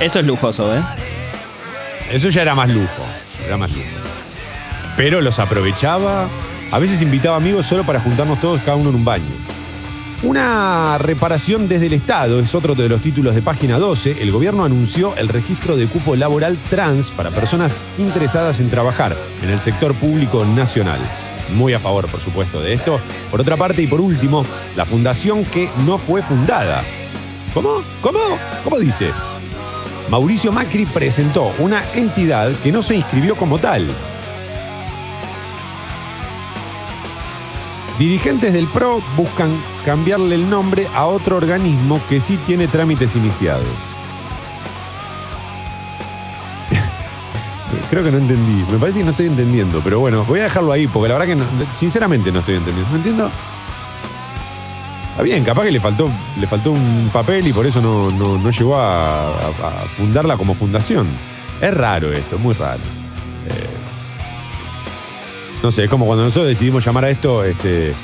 [0.00, 0.80] Eso es lujoso, ¿eh?
[2.12, 3.04] eso ya era más lujo.
[3.44, 3.82] Era más lujo.
[4.96, 6.28] Pero los aprovechaba.
[6.70, 9.24] A veces invitaba amigos solo para juntarnos todos, cada uno en un baño.
[10.22, 14.22] Una reparación desde el Estado es otro de los títulos de página 12.
[14.22, 19.50] El gobierno anunció el registro de cupo laboral trans para personas interesadas en trabajar en
[19.50, 21.00] el sector público nacional.
[21.56, 23.00] Muy a favor, por supuesto, de esto.
[23.32, 24.46] Por otra parte, y por último,
[24.76, 26.84] la fundación que no fue fundada.
[27.52, 27.82] ¿Cómo?
[28.00, 28.20] ¿Cómo?
[28.62, 29.10] ¿Cómo dice?
[30.08, 33.88] Mauricio Macri presentó una entidad que no se inscribió como tal.
[37.98, 43.64] Dirigentes del PRO buscan cambiarle el nombre a otro organismo que sí tiene trámites iniciados.
[47.90, 48.64] Creo que no entendí.
[48.70, 51.26] Me parece que no estoy entendiendo, pero bueno, voy a dejarlo ahí porque la verdad
[51.28, 52.90] que no- sinceramente no estoy entendiendo.
[52.90, 53.30] No entiendo.
[55.10, 56.08] Está bien, capaz que le faltó,
[56.40, 59.32] le faltó un papel y por eso no, no- no llegó a,
[59.96, 61.06] fundarla como fundación.
[61.60, 62.80] Es raro esto, muy raro.
[63.48, 63.66] Eh,
[65.62, 67.94] no sé, es como cuando nosotros decidimos llamar a esto este,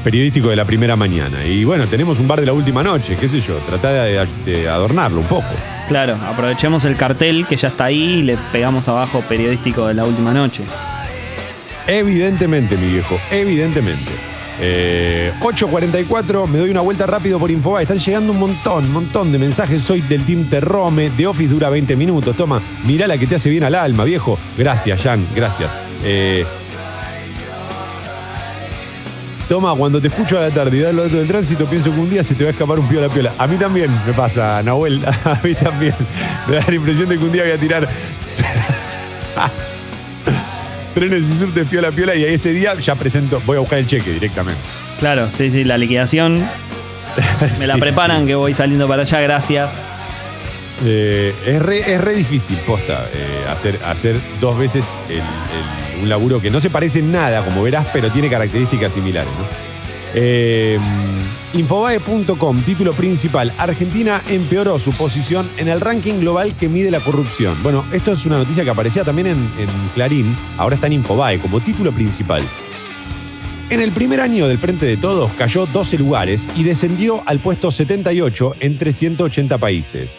[0.00, 1.44] periodístico de la primera mañana.
[1.44, 4.68] Y bueno, tenemos un bar de la última noche, qué sé yo, tratá de, de
[4.68, 5.48] adornarlo un poco.
[5.88, 10.04] Claro, aprovechemos el cartel que ya está ahí y le pegamos abajo periodístico de la
[10.04, 10.62] última noche.
[11.86, 14.10] Evidentemente, mi viejo, evidentemente.
[14.62, 17.82] Eh, 8.44, me doy una vuelta rápido por Infobae.
[17.82, 19.82] Están llegando un montón, un montón de mensajes.
[19.82, 21.10] Soy del Team Terrome.
[21.10, 22.36] The Office dura 20 minutos.
[22.36, 24.38] Toma, mirá la que te hace bien al alma, viejo.
[24.58, 25.70] Gracias, Jan, gracias.
[26.04, 26.44] Eh,
[29.50, 31.98] Toma, cuando te escucho a la tarde y das lo otro del tránsito, pienso que
[31.98, 33.32] un día se te va a escapar un piola piola.
[33.36, 35.04] A mí también me pasa, Nahuel.
[35.24, 35.92] A mí también.
[36.46, 37.88] Me da la impresión de que un día voy a tirar
[40.94, 44.12] trenes y subtes piola piola y ese día ya presento, voy a buscar el cheque
[44.12, 44.60] directamente.
[45.00, 46.38] Claro, sí, sí, la liquidación.
[47.58, 48.26] Me la Sí, preparan sí.
[48.28, 49.68] que voy saliendo para allá, gracias.
[50.84, 56.08] Eh, es, re, es re difícil, posta, eh, hacer, hacer dos veces el- el- un
[56.08, 59.32] laburo que no se parece en nada, como verás, pero tiene características similares.
[60.14, 60.78] Eh,
[61.52, 63.52] Infobae.com, título principal.
[63.58, 67.60] Argentina empeoró su posición en el ranking global que mide la corrupción.
[67.62, 71.38] Bueno, esto es una noticia que aparecía también en, en Clarín, ahora está en Infobae
[71.38, 72.42] como título principal.
[73.68, 77.70] En el primer año del Frente de Todos cayó 12 lugares y descendió al puesto
[77.70, 80.18] 78 entre 180 países.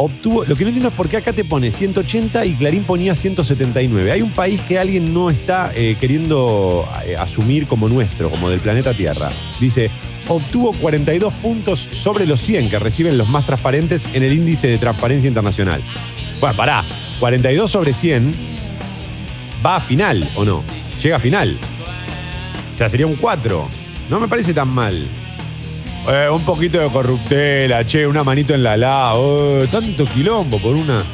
[0.00, 0.44] Obtuvo.
[0.44, 4.12] Lo que no entiendo es por qué acá te pone 180 y Clarín ponía 179.
[4.12, 8.60] Hay un país que alguien no está eh, queriendo eh, asumir como nuestro, como del
[8.60, 9.30] planeta Tierra.
[9.60, 9.90] Dice.
[10.28, 14.78] Obtuvo 42 puntos sobre los 100 que reciben los más transparentes en el índice de
[14.78, 15.82] transparencia internacional.
[16.40, 16.84] Bueno, pará.
[17.18, 18.32] 42 sobre 100
[19.64, 20.62] va a final, ¿o no?
[21.02, 21.56] Llega a final.
[22.72, 23.68] O sea, sería un 4.
[24.08, 25.04] No me parece tan mal.
[26.08, 29.14] Eh, un poquito de corruptela, che, una manito en la la.
[29.14, 31.04] oh, tanto quilombo por una,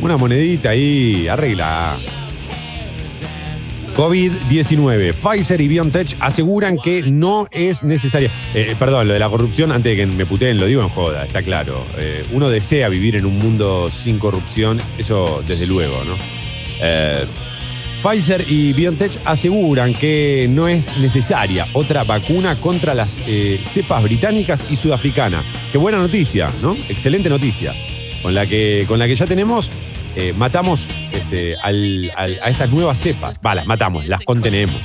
[0.00, 1.28] una monedita ahí.
[1.28, 1.96] Arregla.
[3.94, 5.14] COVID-19.
[5.14, 8.30] Pfizer y BioNTech aseguran que no es necesaria.
[8.52, 11.24] Eh, perdón, lo de la corrupción, antes de que me puteen, lo digo en joda,
[11.24, 11.84] está claro.
[11.96, 16.14] Eh, uno desea vivir en un mundo sin corrupción, eso desde luego, ¿no?
[16.80, 17.24] Eh,
[18.04, 24.66] Pfizer y BioNTech aseguran que no es necesaria otra vacuna contra las eh, cepas británicas
[24.68, 25.42] y sudafricana.
[25.72, 26.76] Qué buena noticia, ¿no?
[26.90, 27.72] Excelente noticia.
[28.22, 29.70] Con la que, con la que ya tenemos,
[30.16, 33.40] eh, matamos este, a estas nuevas cepas.
[33.44, 34.76] Va, las matamos, las contenemos.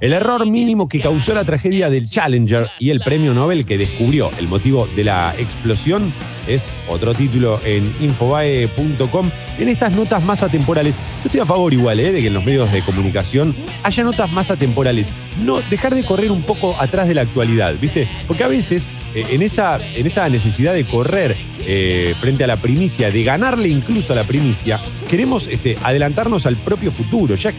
[0.00, 4.30] El error mínimo que causó la tragedia del Challenger y el premio Nobel que descubrió
[4.38, 6.12] el motivo de la explosión
[6.46, 9.30] es otro título en infobae.com.
[9.58, 12.44] En estas notas más atemporales, yo estoy a favor igual eh, de que en los
[12.44, 15.10] medios de comunicación haya notas más atemporales.
[15.42, 18.06] No dejar de correr un poco atrás de la actualidad, ¿viste?
[18.28, 22.56] Porque a veces eh, en, esa, en esa necesidad de correr eh, frente a la
[22.56, 24.80] primicia, de ganarle incluso a la primicia,
[25.10, 27.34] queremos este, adelantarnos al propio futuro.
[27.34, 27.52] Ya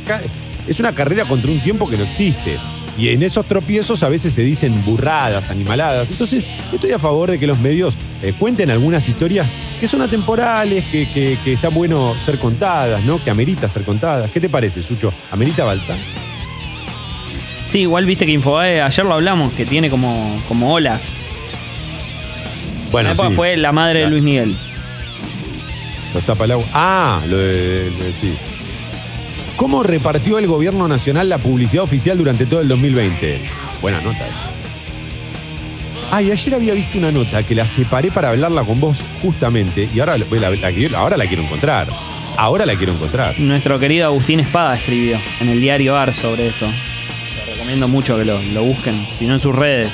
[0.70, 2.58] es una carrera contra un tiempo que no existe.
[2.98, 6.12] Y en esos tropiezos a veces se dicen burradas, animaladas.
[6.12, 9.48] Entonces, estoy a favor de que los medios eh, cuenten algunas historias
[9.80, 13.24] que son atemporales, que, que, que está bueno ser contadas, ¿no?
[13.24, 14.30] Que amerita ser contadas.
[14.32, 15.14] ¿Qué te parece, Sucho?
[15.32, 15.96] ¿Amerita Balta?
[17.70, 21.06] Sí, igual viste que Infobae, ayer lo hablamos, que tiene como, como olas.
[22.92, 23.22] Bueno, sí.
[23.36, 24.10] fue la madre de.
[24.10, 24.58] Luis Miguel.
[26.14, 26.66] Los tapa el agua.
[26.74, 28.34] Ah, lo de, lo de- sí.
[29.60, 33.42] ¿Cómo repartió el gobierno nacional la publicidad oficial durante todo el 2020?
[33.82, 34.26] Buena nota.
[34.26, 34.32] eh.
[36.12, 40.00] Ay, ayer había visto una nota que la separé para hablarla con vos justamente y
[40.00, 41.88] ahora la, la- la quiero- ahora la quiero encontrar.
[42.38, 43.38] Ahora la quiero encontrar.
[43.38, 46.66] Nuestro querido Agustín Espada escribió en el diario AR sobre eso.
[46.68, 49.92] Lo recomiendo mucho que lo, lo busquen, si no en sus redes.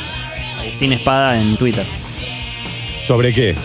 [0.61, 1.85] Agustín Espada en Twitter.
[2.87, 3.55] ¿Sobre qué?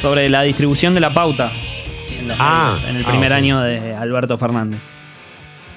[0.00, 1.52] Sobre la distribución de la pauta
[2.18, 3.36] en, Ah, en el ah, primer ok.
[3.38, 4.82] año de Alberto Fernández.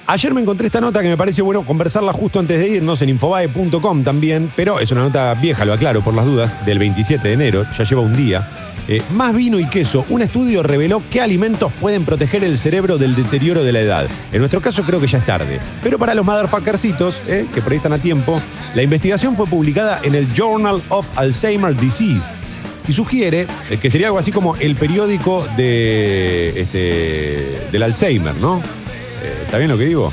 [0.08, 3.08] Ayer me encontré esta nota que me parece bueno conversarla justo antes de irnos en
[3.08, 7.34] infobae.com también, pero es una nota vieja, lo aclaro por las dudas, del 27 de
[7.34, 8.48] enero, ya lleva un día.
[8.86, 13.16] Eh, más vino y queso, un estudio reveló qué alimentos pueden proteger el cerebro del
[13.16, 14.06] deterioro de la edad.
[14.30, 17.72] En nuestro caso creo que ya es tarde, pero para los motherfuckercitos, eh, que por
[17.72, 18.40] ahí están a tiempo,
[18.76, 22.36] la investigación fue publicada en el Journal of Alzheimer Disease
[22.88, 28.58] y sugiere eh, que sería algo así como el periódico de, este, del Alzheimer, ¿no?
[29.22, 30.12] Eh, ¿Está bien lo que digo?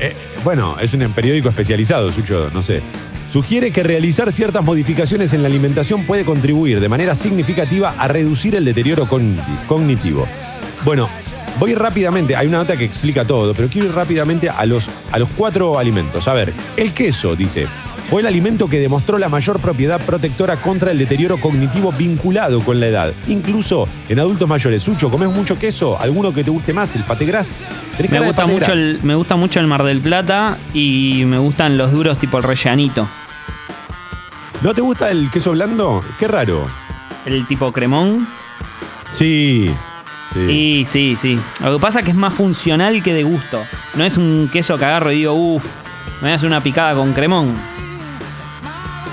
[0.00, 0.14] Eh,
[0.44, 2.80] bueno, es un periódico especializado, Sucho, no sé.
[3.28, 8.56] Sugiere que realizar ciertas modificaciones en la alimentación puede contribuir de manera significativa a reducir
[8.56, 10.26] el deterioro cogniti- cognitivo.
[10.84, 11.08] Bueno,
[11.58, 15.18] voy rápidamente, hay una nota que explica todo, pero quiero ir rápidamente a los, a
[15.18, 16.26] los cuatro alimentos.
[16.26, 17.66] A ver, el queso, dice,
[18.10, 22.80] fue el alimento que demostró la mayor propiedad protectora contra el deterioro cognitivo vinculado con
[22.80, 23.12] la edad.
[23.28, 24.82] Incluso en adultos mayores.
[24.82, 25.96] Sucho, ¿comes mucho queso?
[25.96, 26.96] ¿Alguno que te guste más?
[26.96, 27.58] ¿El pategras?
[28.10, 31.92] Me gusta, mucho el, me gusta mucho el Mar del Plata y me gustan los
[31.92, 33.06] duros tipo el rellanito.
[34.62, 36.04] ¿No te gusta el queso blando?
[36.18, 36.66] Qué raro.
[37.26, 38.26] El tipo cremón.
[39.12, 39.70] Sí.
[40.34, 40.40] sí.
[40.40, 41.38] Y sí, sí.
[41.62, 43.62] Lo que pasa es que es más funcional que de gusto.
[43.94, 45.64] No es un queso que agarro y digo, uff,
[46.16, 47.69] me voy a hacer una picada con cremón.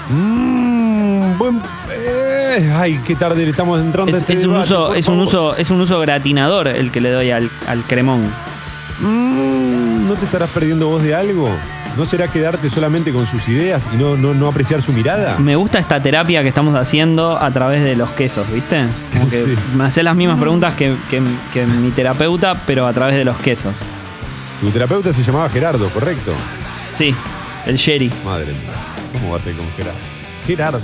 [0.10, 1.62] Mm, buen-
[1.92, 4.98] eh, ay, qué tarde le estamos entrando a Es, este es un debate, uso, por
[4.98, 5.28] es un favor.
[5.28, 8.32] uso, es un uso gratinador el que le doy al, al cremón.
[9.02, 11.50] Mm, ¿No te estarás perdiendo vos de algo?
[11.98, 15.38] ¿No será quedarte solamente con sus ideas y no, no, no apreciar su mirada?
[15.40, 18.84] Me gusta esta terapia que estamos haciendo a través de los quesos, ¿viste?
[19.14, 19.56] Como que Sí.
[19.76, 21.22] me hace las mismas preguntas que, que-
[21.54, 23.74] que mi terapeuta, pero a través de los quesos.
[24.62, 26.34] Tu terapeuta se llamaba Gerardo, ¿correcto?
[26.96, 27.14] Sí,
[27.66, 28.12] el sherry.
[28.24, 28.74] Madre mía,
[29.12, 30.00] ¿cómo va a ser con Gerardo?
[30.46, 30.82] Gerardo.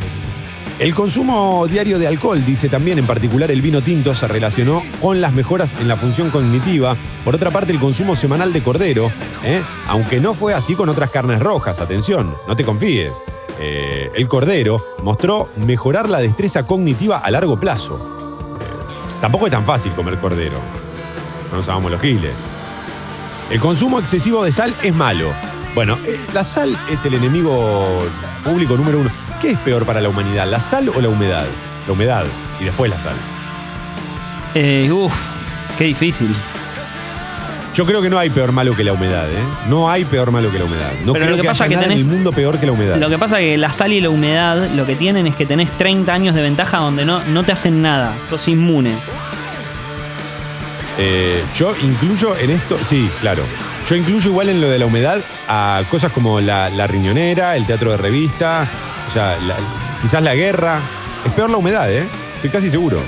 [0.79, 5.21] El consumo diario de alcohol, dice también, en particular el vino tinto, se relacionó con
[5.21, 6.97] las mejoras en la función cognitiva.
[7.23, 9.11] Por otra parte, el consumo semanal de cordero,
[9.43, 9.61] ¿eh?
[9.87, 13.11] aunque no fue así con otras carnes rojas, atención, no te confíes.
[13.59, 17.95] Eh, el cordero mostró mejorar la destreza cognitiva a largo plazo.
[18.59, 20.57] Eh, tampoco es tan fácil comer cordero.
[21.51, 22.33] No nos hagamos los giles.
[23.51, 25.29] El consumo excesivo de sal es malo.
[25.75, 28.05] Bueno, eh, la sal es el enemigo
[28.43, 29.09] público número uno.
[29.41, 31.45] ¿Qué es peor para la humanidad, la sal o la humedad?
[31.87, 32.25] la humedad
[32.59, 33.15] y después la sal.
[34.55, 35.13] Eh, uf,
[35.77, 36.33] qué difícil.
[37.73, 39.43] Yo creo que no hay peor malo que la humedad, ¿eh?
[39.67, 40.91] No hay peor malo que la humedad.
[41.05, 42.71] No Pero creo lo que pasa haya que nada en el mundo peor que la
[42.71, 42.97] humedad.
[42.97, 45.47] Lo que pasa es que la sal y la humedad lo que tienen es que
[45.47, 48.13] tenés 30 años de ventaja donde no, no te hacen nada.
[48.29, 48.93] Sos inmune.
[50.99, 53.43] Eh, yo incluyo en esto, sí, claro.
[53.89, 57.65] Yo incluyo igual en lo de la humedad a cosas como la, la riñonera, el
[57.65, 58.67] teatro de revista,
[59.07, 59.37] o sea,
[60.01, 60.79] quizás la guerra.
[61.25, 62.05] Es peor la humedad, ¿eh?
[62.35, 63.01] Estoy casi seguro.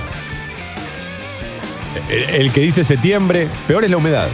[2.09, 4.27] El que dice septiembre, peor es la humedad.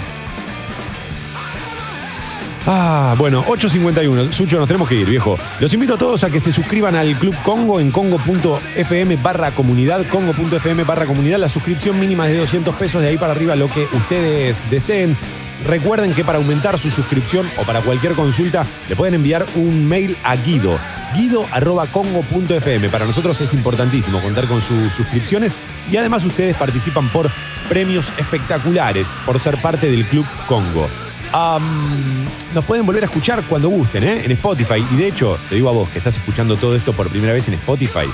[2.67, 4.31] Ah, bueno, 8.51.
[4.31, 5.37] Sucho, nos tenemos que ir, viejo.
[5.59, 10.07] Los invito a todos a que se suscriban al Club Congo en congo.fm barra comunidad,
[10.07, 11.39] congo.fm barra comunidad.
[11.39, 15.17] La suscripción mínima es de 200 pesos, de ahí para arriba lo que ustedes deseen.
[15.65, 20.17] Recuerden que para aumentar su suscripción o para cualquier consulta le pueden enviar un mail
[20.23, 20.77] a Guido,
[21.15, 22.89] guido.congo.fm.
[22.89, 25.53] Para nosotros es importantísimo contar con sus suscripciones
[25.91, 27.29] y además ustedes participan por
[27.69, 30.87] premios espectaculares por ser parte del Club Congo.
[31.33, 34.21] Nos pueden volver a escuchar cuando gusten, ¿eh?
[34.25, 34.83] En Spotify.
[34.91, 37.47] Y de hecho, te digo a vos que estás escuchando todo esto por primera vez
[37.47, 38.07] en Spotify,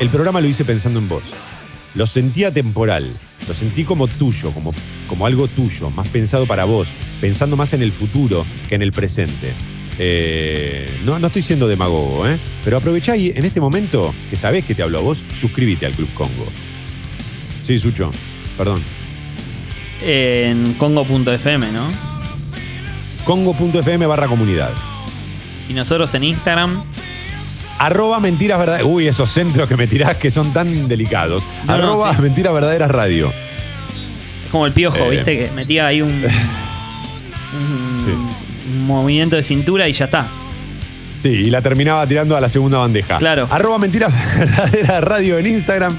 [0.00, 1.34] el programa lo hice pensando en vos.
[1.94, 3.10] Lo sentía temporal,
[3.48, 4.74] lo sentí como tuyo, como,
[5.08, 6.88] como algo tuyo, más pensado para vos,
[7.20, 9.54] pensando más en el futuro que en el presente.
[9.98, 12.38] Eh, no, no estoy siendo demagogo, ¿eh?
[12.64, 15.92] Pero aprovechá y en este momento, que sabés que te hablo a vos, suscríbete al
[15.92, 16.46] Club Congo.
[17.62, 18.12] Sí, Sucho,
[18.58, 18.82] perdón.
[20.02, 22.15] En congo.fm, ¿no?
[23.26, 24.70] Congo.fm barra comunidad.
[25.68, 26.82] Y nosotros en Instagram.
[27.78, 28.86] Arroba mentiras verdaderas.
[28.88, 31.42] Uy, esos centros que me tirás que son tan delicados.
[31.66, 32.22] No, no, Arroba sí.
[32.22, 33.26] mentiras verdaderas radio.
[34.44, 35.10] Es como el piojo, Eh.
[35.10, 35.36] ¿viste?
[35.38, 36.10] Que metía ahí un,
[37.52, 38.10] un- Sí.
[38.70, 40.26] un movimiento de cintura y ya está.
[41.20, 43.18] Sí, y la terminaba tirando a la segunda bandeja.
[43.18, 43.48] Claro.
[43.50, 45.94] Arroba mentiras verdaderas radio en Instagram.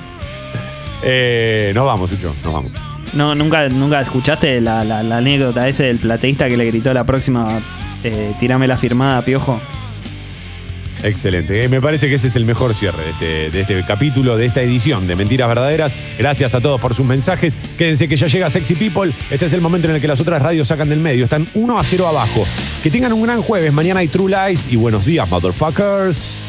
[1.03, 2.73] Eh, nos vamos, Sucho, nos vamos.
[3.13, 7.47] No, nunca, nunca escuchaste la, la- anécdota ese del plateísta que le gritó la próxima
[8.03, 9.59] eh, tirame la firmada, piojo.
[11.03, 11.63] Excelente.
[11.63, 14.45] Eh, me parece que ese es el mejor cierre de este, de este capítulo, de
[14.47, 15.93] esta edición de Mentiras Verdaderas.
[16.17, 17.55] Gracias a todos por sus mensajes.
[17.77, 19.13] Quédense que ya llega Sexy People.
[19.29, 21.23] Este es el momento en el que las otras radios sacan del medio.
[21.23, 22.45] Están 1 a 0 abajo.
[22.81, 23.71] Que tengan un gran jueves.
[23.71, 26.46] Mañana hay True Lies y buenos días, motherfuckers.